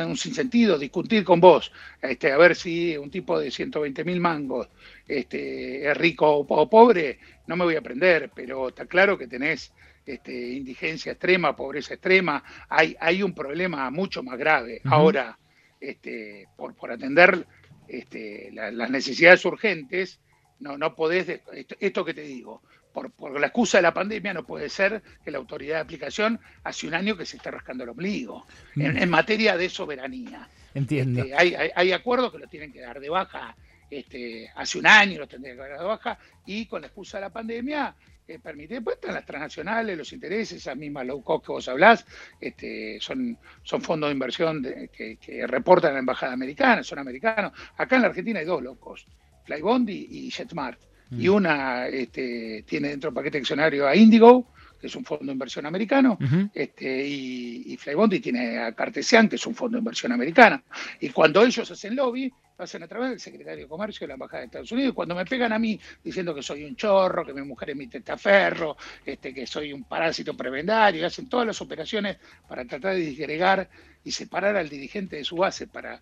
un 0.06 0.16
sinsentido, 0.16 0.78
discutir 0.78 1.24
con 1.24 1.40
vos, 1.40 1.72
este, 2.00 2.32
a 2.32 2.36
ver 2.36 2.54
si 2.54 2.96
un 2.96 3.10
tipo 3.10 3.38
de 3.38 3.50
120 3.50 4.04
mil 4.04 4.20
mangos 4.20 4.68
este, 5.06 5.90
es 5.90 5.96
rico 5.96 6.30
o, 6.30 6.70
pobre, 6.70 7.18
no 7.46 7.56
me 7.56 7.64
voy 7.64 7.76
a 7.76 7.80
aprender, 7.80 8.30
pero 8.34 8.68
está 8.68 8.86
claro 8.86 9.18
que 9.18 9.26
tenés 9.26 9.72
este, 10.06 10.52
indigencia 10.52 11.12
extrema, 11.12 11.56
pobreza 11.56 11.94
extrema, 11.94 12.42
hay, 12.68 12.96
hay 13.00 13.22
un 13.22 13.34
problema 13.34 13.90
mucho 13.90 14.22
más 14.22 14.38
grave. 14.38 14.80
Ahora, 14.84 15.38
este, 15.80 16.48
por, 16.56 16.74
por 16.74 16.90
atender 16.90 17.46
este, 17.88 18.50
las 18.52 18.90
necesidades 18.90 19.44
urgentes, 19.44 20.20
no, 20.60 20.76
no 20.76 20.94
podés, 20.94 21.40
esto, 21.80 22.04
que 22.04 22.14
te 22.14 22.22
digo, 22.22 22.62
por, 22.92 23.10
por, 23.12 23.38
la 23.38 23.46
excusa 23.46 23.78
de 23.78 23.82
la 23.82 23.94
pandemia 23.94 24.34
no 24.34 24.44
puede 24.44 24.68
ser 24.68 25.02
que 25.24 25.30
la 25.30 25.38
autoridad 25.38 25.76
de 25.76 25.80
aplicación 25.82 26.40
hace 26.64 26.86
un 26.86 26.94
año 26.94 27.16
que 27.16 27.26
se 27.26 27.36
esté 27.36 27.50
rascando 27.50 27.84
el 27.84 27.90
ombligo 27.90 28.46
en, 28.76 29.08
mm. 29.08 29.10
materia 29.10 29.56
de 29.56 29.68
soberanía. 29.68 30.48
Entiendo. 30.74 31.20
Este, 31.20 31.34
hay, 31.34 31.70
hay, 31.74 31.92
acuerdos 31.92 32.32
que 32.32 32.38
lo 32.38 32.46
tienen 32.48 32.72
que 32.72 32.80
dar 32.80 33.00
de 33.00 33.08
baja 33.08 33.56
este, 33.90 34.50
hace 34.54 34.78
un 34.78 34.86
año, 34.86 35.20
lo 35.20 35.28
tendrían 35.28 35.56
que 35.56 35.62
dar 35.62 35.78
de 35.78 35.84
baja, 35.84 36.18
y 36.44 36.66
con 36.66 36.82
la 36.82 36.88
excusa 36.88 37.18
de 37.18 37.22
la 37.22 37.30
pandemia 37.30 37.94
eh, 38.28 38.38
permite, 38.38 38.82
pues 38.82 38.96
están 38.96 39.14
las 39.14 39.24
transnacionales, 39.24 39.96
los 39.96 40.12
intereses, 40.12 40.58
esas 40.58 40.76
mismas 40.76 41.06
low 41.06 41.22
cost 41.22 41.46
que 41.46 41.52
vos 41.52 41.66
hablás, 41.66 42.04
este, 42.38 42.98
son, 43.00 43.38
son 43.62 43.80
fondos 43.80 44.10
de 44.10 44.12
inversión 44.12 44.62
que, 44.92 45.46
reportan 45.46 45.92
a 45.92 45.94
la 45.94 46.00
embajada 46.00 46.34
americana, 46.34 46.84
son 46.84 46.98
americanos. 46.98 47.52
Acá 47.78 47.96
en 47.96 48.02
la 48.02 48.08
Argentina 48.08 48.40
hay 48.40 48.44
dos 48.44 48.62
low 48.62 48.78
cost, 48.78 49.08
Flybondi 49.46 50.08
y 50.10 50.30
JetSmart. 50.30 50.78
Y 51.10 51.30
mm. 51.30 51.34
una 51.34 51.88
este, 51.88 52.64
tiene 52.68 52.88
dentro 52.88 53.08
del 53.08 53.14
paquete 53.14 53.38
accionario 53.38 53.88
a 53.88 53.96
Indigo, 53.96 54.52
que 54.80 54.86
es 54.86 54.94
un 54.96 55.04
fondo 55.04 55.26
de 55.26 55.32
inversión 55.32 55.66
americano, 55.66 56.18
este, 56.54 57.06
y, 57.06 57.72
y 57.72 57.76
Flybondi 57.76 58.20
tiene 58.20 58.58
a 58.58 58.72
Cartesian, 58.72 59.28
que 59.28 59.36
es 59.36 59.46
un 59.46 59.54
fondo 59.54 59.76
de 59.76 59.80
inversión 59.80 60.12
americano. 60.12 60.62
Y 61.00 61.10
cuando 61.10 61.42
ellos 61.42 61.70
hacen 61.70 61.96
lobby, 61.96 62.32
hacen 62.58 62.82
a 62.82 62.88
través 62.88 63.10
del 63.10 63.20
secretario 63.20 63.64
de 63.64 63.68
Comercio 63.68 64.04
de 64.04 64.08
la 64.08 64.14
Embajada 64.14 64.40
de 64.40 64.46
Estados 64.46 64.72
Unidos. 64.72 64.94
Cuando 64.94 65.14
me 65.14 65.24
pegan 65.24 65.52
a 65.52 65.58
mí 65.58 65.78
diciendo 66.02 66.34
que 66.34 66.42
soy 66.42 66.64
un 66.64 66.76
chorro, 66.76 67.24
que 67.24 67.32
mi 67.32 67.42
mujer 67.42 67.70
es 67.70 67.76
mi 67.76 67.86
testaferro, 67.86 68.76
este, 69.04 69.32
que 69.32 69.46
soy 69.46 69.72
un 69.72 69.84
parásito 69.84 70.36
prebendario, 70.36 71.06
hacen 71.06 71.28
todas 71.28 71.46
las 71.46 71.60
operaciones 71.60 72.18
para 72.48 72.64
tratar 72.64 72.94
de 72.94 73.00
disgregar 73.00 73.68
y 74.04 74.10
separar 74.10 74.56
al 74.56 74.68
dirigente 74.68 75.16
de 75.16 75.24
su 75.24 75.36
base 75.36 75.66
para 75.66 76.00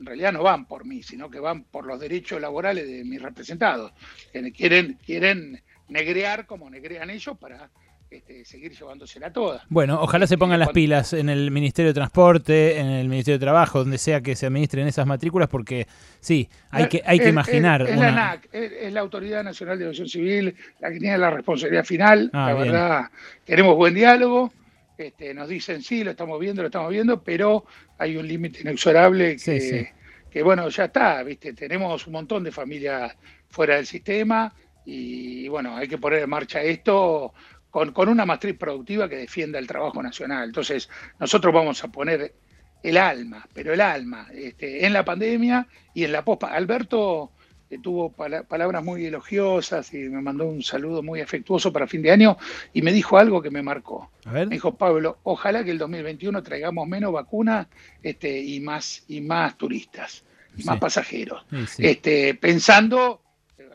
en 0.00 0.06
realidad 0.06 0.32
no 0.32 0.42
van 0.42 0.66
por 0.66 0.84
mí, 0.84 1.02
sino 1.04 1.30
que 1.30 1.38
van 1.38 1.62
por 1.62 1.86
los 1.86 2.00
derechos 2.00 2.40
laborales 2.40 2.88
de 2.88 3.04
mis 3.04 3.22
representados, 3.22 3.92
quieren, 4.52 4.98
quieren 5.04 5.62
negrear 5.88 6.46
como 6.46 6.68
negrean 6.68 7.08
ellos 7.10 7.38
para 7.38 7.70
este, 8.12 8.44
seguir 8.44 8.72
llevándosela 8.72 9.32
toda. 9.32 9.64
Bueno, 9.70 9.98
ojalá 10.02 10.26
se 10.26 10.36
pongan 10.36 10.60
las 10.60 10.68
pilas 10.68 11.14
en 11.14 11.30
el 11.30 11.50
Ministerio 11.50 11.88
de 11.90 11.94
Transporte, 11.94 12.78
en 12.78 12.86
el 12.86 13.08
Ministerio 13.08 13.38
de 13.38 13.44
Trabajo, 13.44 13.78
donde 13.78 13.96
sea 13.96 14.20
que 14.20 14.36
se 14.36 14.44
administren 14.44 14.86
esas 14.86 15.06
matrículas, 15.06 15.48
porque 15.48 15.86
sí, 16.20 16.48
hay 16.70 16.88
que, 16.88 17.02
hay 17.06 17.18
que 17.18 17.30
imaginar. 17.30 17.80
Es, 17.82 17.96
la 17.96 18.08
ANAC, 18.08 18.48
es, 18.52 18.92
la 18.92 19.00
Autoridad 19.00 19.42
Nacional 19.42 19.78
de 19.78 19.84
Aviación 19.86 20.08
Civil 20.08 20.54
la 20.78 20.90
que 20.90 20.98
tiene 20.98 21.16
la 21.16 21.30
responsabilidad 21.30 21.84
final. 21.84 22.30
Ah, 22.34 22.48
la 22.48 22.54
verdad, 22.54 23.10
tenemos 23.46 23.76
buen 23.76 23.94
diálogo. 23.94 24.52
Este, 24.98 25.32
nos 25.32 25.48
dicen 25.48 25.82
sí, 25.82 26.04
lo 26.04 26.10
estamos 26.10 26.38
viendo, 26.38 26.60
lo 26.60 26.68
estamos 26.68 26.90
viendo, 26.90 27.22
pero 27.22 27.64
hay 27.96 28.18
un 28.18 28.28
límite 28.28 28.60
inexorable 28.60 29.36
que, 29.36 29.90
que, 30.30 30.42
bueno, 30.42 30.68
ya 30.68 30.84
está, 30.84 31.22
¿viste? 31.22 31.54
Tenemos 31.54 32.06
un 32.06 32.12
montón 32.12 32.44
de 32.44 32.52
familias 32.52 33.16
fuera 33.48 33.76
del 33.76 33.86
sistema 33.86 34.52
y, 34.84 35.48
bueno, 35.48 35.76
hay 35.76 35.88
que 35.88 35.98
poner 35.98 36.20
en 36.22 36.30
marcha 36.30 36.62
esto 36.62 37.32
con, 37.72 38.08
una 38.08 38.26
matriz 38.26 38.56
productiva 38.56 39.08
que 39.08 39.16
defienda 39.16 39.58
el 39.58 39.66
trabajo 39.66 40.02
nacional. 40.02 40.44
Entonces, 40.44 40.90
nosotros 41.18 41.54
vamos 41.54 41.82
a 41.82 41.88
poner 41.88 42.34
el 42.82 42.96
alma, 42.98 43.48
pero 43.54 43.72
el 43.72 43.80
alma, 43.80 44.28
este, 44.32 44.84
en 44.84 44.92
la 44.92 45.04
pandemia 45.04 45.66
y 45.94 46.04
en 46.04 46.12
la 46.12 46.22
pospa. 46.22 46.48
Alberto 46.48 47.32
eh, 47.70 47.78
tuvo 47.82 48.12
palabras 48.12 48.84
muy 48.84 49.06
elogiosas 49.06 49.94
y 49.94 50.00
me 50.00 50.20
mandó 50.20 50.44
un 50.44 50.62
saludo 50.62 51.02
muy 51.02 51.22
afectuoso 51.22 51.72
para 51.72 51.86
fin 51.86 52.02
de 52.02 52.10
año 52.10 52.36
y 52.74 52.82
me 52.82 52.92
dijo 52.92 53.16
algo 53.16 53.40
que 53.40 53.50
me 53.50 53.62
marcó. 53.62 54.10
Me 54.30 54.44
dijo, 54.46 54.76
Pablo, 54.76 55.18
ojalá 55.22 55.64
que 55.64 55.70
el 55.70 55.78
2021 55.78 56.42
traigamos 56.42 56.86
menos 56.86 57.10
vacunas 57.10 57.68
este, 58.02 58.38
y, 58.38 58.60
más, 58.60 59.02
y 59.08 59.22
más 59.22 59.56
turistas, 59.56 60.24
y 60.58 60.64
más 60.64 60.78
pasajeros. 60.78 61.46
Este, 61.78 62.34
pensando, 62.34 63.22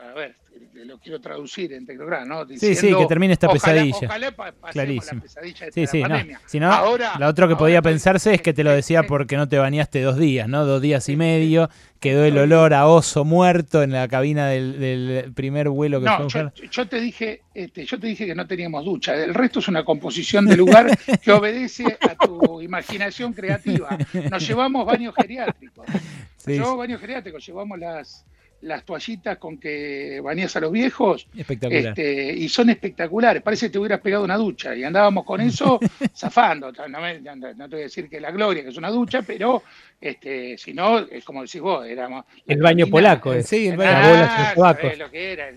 a 0.00 0.14
ver, 0.14 0.36
lo 0.84 0.98
quiero 0.98 1.20
traducir 1.20 1.72
en 1.72 1.86
Tecnograma, 1.86 2.24
¿no? 2.24 2.46
sí, 2.56 2.74
sí, 2.74 2.94
que 2.94 3.06
termine 3.06 3.32
esta 3.32 3.48
pesadilla. 3.48 3.96
Ojalá 4.02 4.32
Clarísimo. 4.70 5.16
La 5.16 5.22
pesadilla 5.22 5.66
de 5.66 5.72
sí, 5.72 5.86
sí, 5.86 6.02
no. 6.02 6.18
Si 6.46 6.60
no, 6.60 6.72
ahora, 6.72 7.14
la 7.18 7.28
otra 7.28 7.48
que 7.48 7.56
podía 7.56 7.82
pensarse 7.82 8.34
es 8.34 8.42
que 8.42 8.52
te 8.52 8.64
lo 8.64 8.70
decía 8.70 9.02
porque 9.04 9.36
no 9.36 9.48
te 9.48 9.58
bañaste 9.58 10.02
dos 10.02 10.18
días, 10.18 10.48
¿no? 10.48 10.64
Dos 10.64 10.82
días 10.82 11.08
y 11.08 11.16
medio, 11.16 11.70
quedó 12.00 12.24
el 12.24 12.38
olor 12.38 12.74
a 12.74 12.86
oso 12.86 13.24
muerto 13.24 13.82
en 13.82 13.92
la 13.92 14.08
cabina 14.08 14.48
del, 14.48 15.32
primer 15.34 15.68
vuelo 15.68 16.00
que 16.00 16.06
no, 16.06 16.28
fue 16.28 16.50
yo, 16.54 16.64
yo, 16.70 16.88
te 16.88 17.00
dije, 17.00 17.42
este, 17.54 17.84
yo 17.84 17.98
te 17.98 18.06
dije 18.06 18.26
que 18.26 18.34
no 18.34 18.46
teníamos 18.46 18.84
ducha. 18.84 19.14
El 19.14 19.34
resto 19.34 19.58
es 19.58 19.68
una 19.68 19.84
composición 19.84 20.46
de 20.46 20.56
lugar 20.56 20.96
que 21.22 21.32
obedece 21.32 21.84
a 22.00 22.14
tu 22.14 22.60
imaginación 22.62 23.32
creativa. 23.32 23.96
Nos 24.30 24.46
llevamos 24.46 24.86
baños 24.86 25.14
geriátricos. 25.14 25.86
Nos 25.88 26.46
llevamos 26.46 26.78
baños 26.78 27.00
geriátricos, 27.00 27.46
llevamos 27.46 27.78
las 27.78 28.24
las 28.62 28.84
toallitas 28.84 29.38
con 29.38 29.58
que 29.58 30.20
bañas 30.22 30.54
a 30.56 30.60
los 30.60 30.72
viejos. 30.72 31.26
Este, 31.36 32.32
y 32.32 32.48
son 32.48 32.70
espectaculares. 32.70 33.42
Parece 33.42 33.66
que 33.66 33.70
te 33.70 33.78
hubieras 33.78 34.00
pegado 34.00 34.24
una 34.24 34.36
ducha. 34.36 34.74
Y 34.74 34.84
andábamos 34.84 35.24
con 35.24 35.40
eso 35.40 35.78
zafando. 36.16 36.72
No, 36.72 36.74
te 36.74 37.66
voy 37.68 37.80
a 37.80 37.84
decir 37.84 38.08
que 38.08 38.20
la 38.20 38.30
gloria, 38.30 38.62
que 38.62 38.70
es 38.70 38.76
una 38.76 38.90
ducha, 38.90 39.22
pero 39.22 39.62
este, 40.00 40.58
si 40.58 40.74
no, 40.74 40.98
es 40.98 41.24
como 41.24 41.42
decís 41.42 41.60
vos, 41.60 41.86
éramos. 41.86 42.24
El 42.46 42.60
baño 42.60 42.86
polaco, 42.88 43.32
eh. 43.32 43.42
sí, 43.42 43.68
el 43.68 43.76
baño 43.76 44.54
polaco. 44.54 44.88
lo 44.98 45.10
que 45.10 45.32
era? 45.32 45.50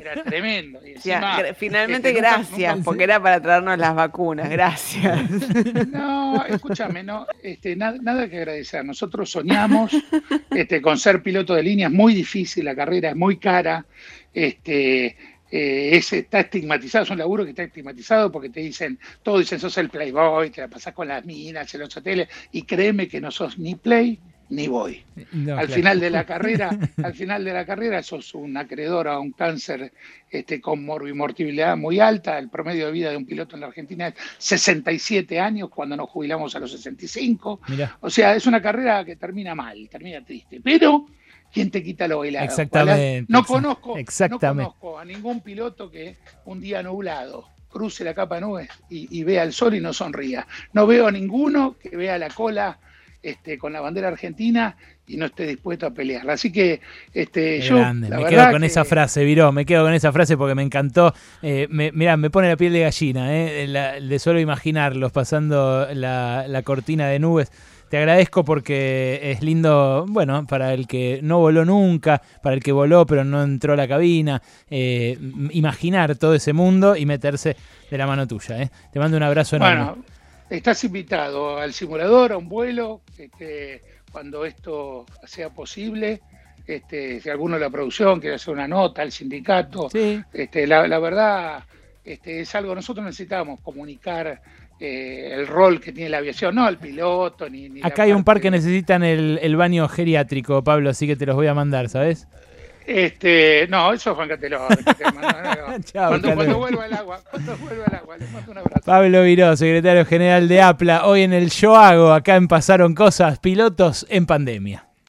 Era 0.00 0.22
tremendo. 0.24 0.80
finalmente, 1.56 2.08
este, 2.08 2.20
gracias, 2.20 2.78
porque 2.84 3.04
era 3.04 3.22
para 3.22 3.40
traernos 3.40 3.78
las 3.78 3.94
vacunas. 3.94 4.48
Gracias. 4.48 5.20
No, 5.90 6.44
escúchame, 6.46 7.02
no, 7.02 7.26
este, 7.42 7.74
nada, 7.76 8.28
que 8.28 8.38
agradecer. 8.38 8.84
Nosotros 8.84 9.30
soñamos 9.30 9.92
este, 10.50 10.80
con 10.80 10.98
ser 10.98 11.22
piloto 11.22 11.54
de 11.54 11.62
línea, 11.62 11.88
es 11.88 11.92
muy 11.92 12.14
difícil, 12.14 12.64
la 12.64 12.74
carrera 12.74 13.10
es 13.10 13.16
muy 13.16 13.38
cara. 13.38 13.84
Este, 14.32 15.16
eh, 15.50 15.96
está 15.96 16.40
estigmatizado, 16.40 17.04
es 17.04 17.10
un 17.10 17.18
laburo 17.18 17.44
que 17.44 17.50
está 17.50 17.64
estigmatizado 17.64 18.30
porque 18.30 18.50
te 18.50 18.60
dicen, 18.60 18.98
todos 19.22 19.40
dicen, 19.40 19.58
sos 19.58 19.76
el 19.78 19.90
playboy, 19.90 20.50
te 20.50 20.60
la 20.60 20.68
pasás 20.68 20.94
con 20.94 21.08
las 21.08 21.24
minas 21.24 21.72
en 21.74 21.80
los 21.80 21.96
hoteles, 21.96 22.28
y 22.52 22.62
créeme 22.62 23.08
que 23.08 23.20
no 23.20 23.30
sos 23.30 23.58
ni 23.58 23.74
play 23.74 24.20
ni 24.50 24.66
voy. 24.66 25.02
al 25.56 25.68
final 25.68 26.00
de 26.00 26.10
la 26.10 26.24
carrera, 26.24 26.70
al 27.02 27.14
final 27.14 27.44
de 27.44 27.52
la 27.52 27.64
carrera 27.64 28.02
sos 28.02 28.34
un 28.34 28.56
acreedor 28.56 29.08
a 29.08 29.18
un 29.18 29.32
cáncer 29.32 29.92
este, 30.28 30.60
con 30.60 30.84
morbimortibilidad 30.84 31.76
muy 31.76 32.00
alta. 32.00 32.38
El 32.38 32.50
promedio 32.50 32.86
de 32.86 32.92
vida 32.92 33.10
de 33.10 33.16
un 33.16 33.26
piloto 33.26 33.54
en 33.54 33.60
la 33.60 33.68
Argentina 33.68 34.08
es 34.08 34.14
67 34.38 35.40
años 35.40 35.70
cuando 35.70 35.96
nos 35.96 36.10
jubilamos 36.10 36.54
a 36.56 36.58
los 36.58 36.72
65. 36.72 37.60
O 38.00 38.10
sea, 38.10 38.34
es 38.34 38.46
una 38.46 38.60
carrera 38.60 39.04
que 39.04 39.16
termina 39.16 39.54
mal, 39.54 39.88
termina 39.88 40.24
triste. 40.24 40.60
Pero 40.62 41.06
¿quién 41.52 41.70
te 41.70 41.82
quita 41.82 42.08
lo 42.08 42.18
bailado? 42.18 42.44
Exactamente. 42.44 43.26
No 43.32 43.44
conozco, 43.44 43.96
no 44.28 44.38
conozco 44.38 44.98
a 44.98 45.04
ningún 45.04 45.40
piloto 45.40 45.90
que 45.90 46.16
un 46.44 46.60
día 46.60 46.82
nublado 46.82 47.48
cruce 47.68 48.02
la 48.02 48.14
capa 48.14 48.34
de 48.34 48.40
nubes 48.40 48.68
y, 48.88 49.16
y 49.16 49.22
vea 49.22 49.44
el 49.44 49.52
sol 49.52 49.76
y 49.76 49.80
no 49.80 49.92
sonría. 49.92 50.44
No 50.72 50.88
veo 50.88 51.06
a 51.06 51.12
ninguno 51.12 51.76
que 51.80 51.96
vea 51.96 52.18
la 52.18 52.28
cola 52.28 52.80
este, 53.22 53.58
con 53.58 53.72
la 53.72 53.80
bandera 53.80 54.08
argentina 54.08 54.76
y 55.06 55.16
no 55.16 55.26
esté 55.26 55.46
dispuesto 55.46 55.86
a 55.86 55.90
pelearla. 55.90 56.34
Así 56.34 56.52
que 56.52 56.80
este, 57.12 57.60
yo. 57.60 57.94
me 57.94 58.08
quedo 58.26 58.50
con 58.50 58.64
esa 58.64 58.84
frase, 58.84 59.24
Viró, 59.24 59.52
me 59.52 59.64
quedo 59.64 59.84
con 59.84 59.92
esa 59.92 60.12
frase 60.12 60.36
porque 60.36 60.54
me 60.54 60.62
encantó. 60.62 61.12
Eh, 61.42 61.66
me, 61.70 61.92
mirá, 61.92 62.16
me 62.16 62.30
pone 62.30 62.48
la 62.48 62.56
piel 62.56 62.72
de 62.72 62.80
gallina, 62.80 63.28
eh, 63.34 64.00
de 64.00 64.18
solo 64.18 64.40
imaginarlos 64.40 65.12
pasando 65.12 65.88
la, 65.92 66.46
la 66.48 66.62
cortina 66.62 67.08
de 67.08 67.18
nubes. 67.18 67.50
Te 67.90 67.98
agradezco 67.98 68.44
porque 68.44 69.18
es 69.32 69.42
lindo, 69.42 70.06
bueno, 70.08 70.46
para 70.46 70.72
el 70.74 70.86
que 70.86 71.18
no 71.24 71.40
voló 71.40 71.64
nunca, 71.64 72.22
para 72.40 72.54
el 72.54 72.62
que 72.62 72.70
voló 72.70 73.04
pero 73.04 73.24
no 73.24 73.42
entró 73.42 73.72
a 73.72 73.76
la 73.76 73.88
cabina, 73.88 74.40
eh, 74.70 75.18
imaginar 75.50 76.14
todo 76.14 76.36
ese 76.36 76.52
mundo 76.52 76.94
y 76.94 77.04
meterse 77.04 77.56
de 77.90 77.98
la 77.98 78.06
mano 78.06 78.28
tuya. 78.28 78.62
¿eh? 78.62 78.70
Te 78.92 79.00
mando 79.00 79.16
un 79.16 79.24
abrazo 79.24 79.56
enorme. 79.56 79.74
Bueno, 79.74 80.04
estás 80.50 80.84
invitado 80.84 81.58
al 81.58 81.72
simulador, 81.72 82.32
a 82.32 82.36
un 82.36 82.48
vuelo, 82.48 83.02
este, 83.16 83.82
cuando 84.10 84.44
esto 84.44 85.06
sea 85.24 85.50
posible. 85.50 86.20
Este, 86.66 87.20
si 87.20 87.30
alguno 87.30 87.54
de 87.54 87.62
la 87.62 87.70
producción 87.70 88.20
quiere 88.20 88.36
hacer 88.36 88.54
una 88.54 88.68
nota 88.68 89.02
al 89.02 89.10
sindicato, 89.10 89.88
este, 90.32 90.66
la, 90.66 90.86
la 90.86 90.98
verdad 90.98 91.64
este, 92.04 92.40
es 92.40 92.54
algo, 92.54 92.74
nosotros 92.74 93.04
necesitamos 93.04 93.60
comunicar 93.60 94.40
eh, 94.78 95.34
el 95.34 95.46
rol 95.46 95.78
que 95.80 95.92
tiene 95.92 96.08
la 96.08 96.18
aviación, 96.18 96.54
no 96.54 96.66
el 96.66 96.78
piloto 96.78 97.48
ni... 97.50 97.82
Acá 97.82 98.04
hay 98.04 98.12
un 98.12 98.24
par 98.24 98.40
que 98.40 98.50
necesitan 98.50 99.02
el, 99.02 99.56
baño 99.56 99.86
geriátrico, 99.88 100.64
Pablo, 100.64 100.88
así 100.88 101.06
que 101.06 101.16
te 101.16 101.26
los 101.26 101.36
voy 101.36 101.48
a 101.48 101.54
mandar, 101.54 101.90
¿sabes? 101.90 102.28
Este, 102.86 103.66
no, 103.68 103.92
eso 103.92 104.10
es 104.10 104.16
Juan 104.16 104.28
Cateló. 104.28 104.66
cuando, 105.92 106.34
cuando, 106.34 106.58
vuelva 106.58 106.86
el 106.86 106.92
agua, 106.92 107.20
cuando 107.30 107.56
vuelva 107.58 107.84
el 107.86 107.94
agua, 107.94 108.16
les 108.18 108.30
mando 108.32 108.52
un 108.52 108.58
abrazo. 108.58 108.82
Pablo 108.84 109.22
Viró, 109.22 109.56
secretario 109.56 110.04
general 110.04 110.48
de 110.48 110.60
APLA, 110.60 111.06
hoy 111.06 111.22
en 111.22 111.32
el 111.32 111.50
Yo 111.50 111.76
Hago, 111.76 112.12
acá 112.12 112.36
en 112.36 112.48
Pasaron 112.48 112.94
Cosas, 112.94 113.38
pilotos 113.38 114.06
en 114.08 114.26
pandemia. 114.26 114.89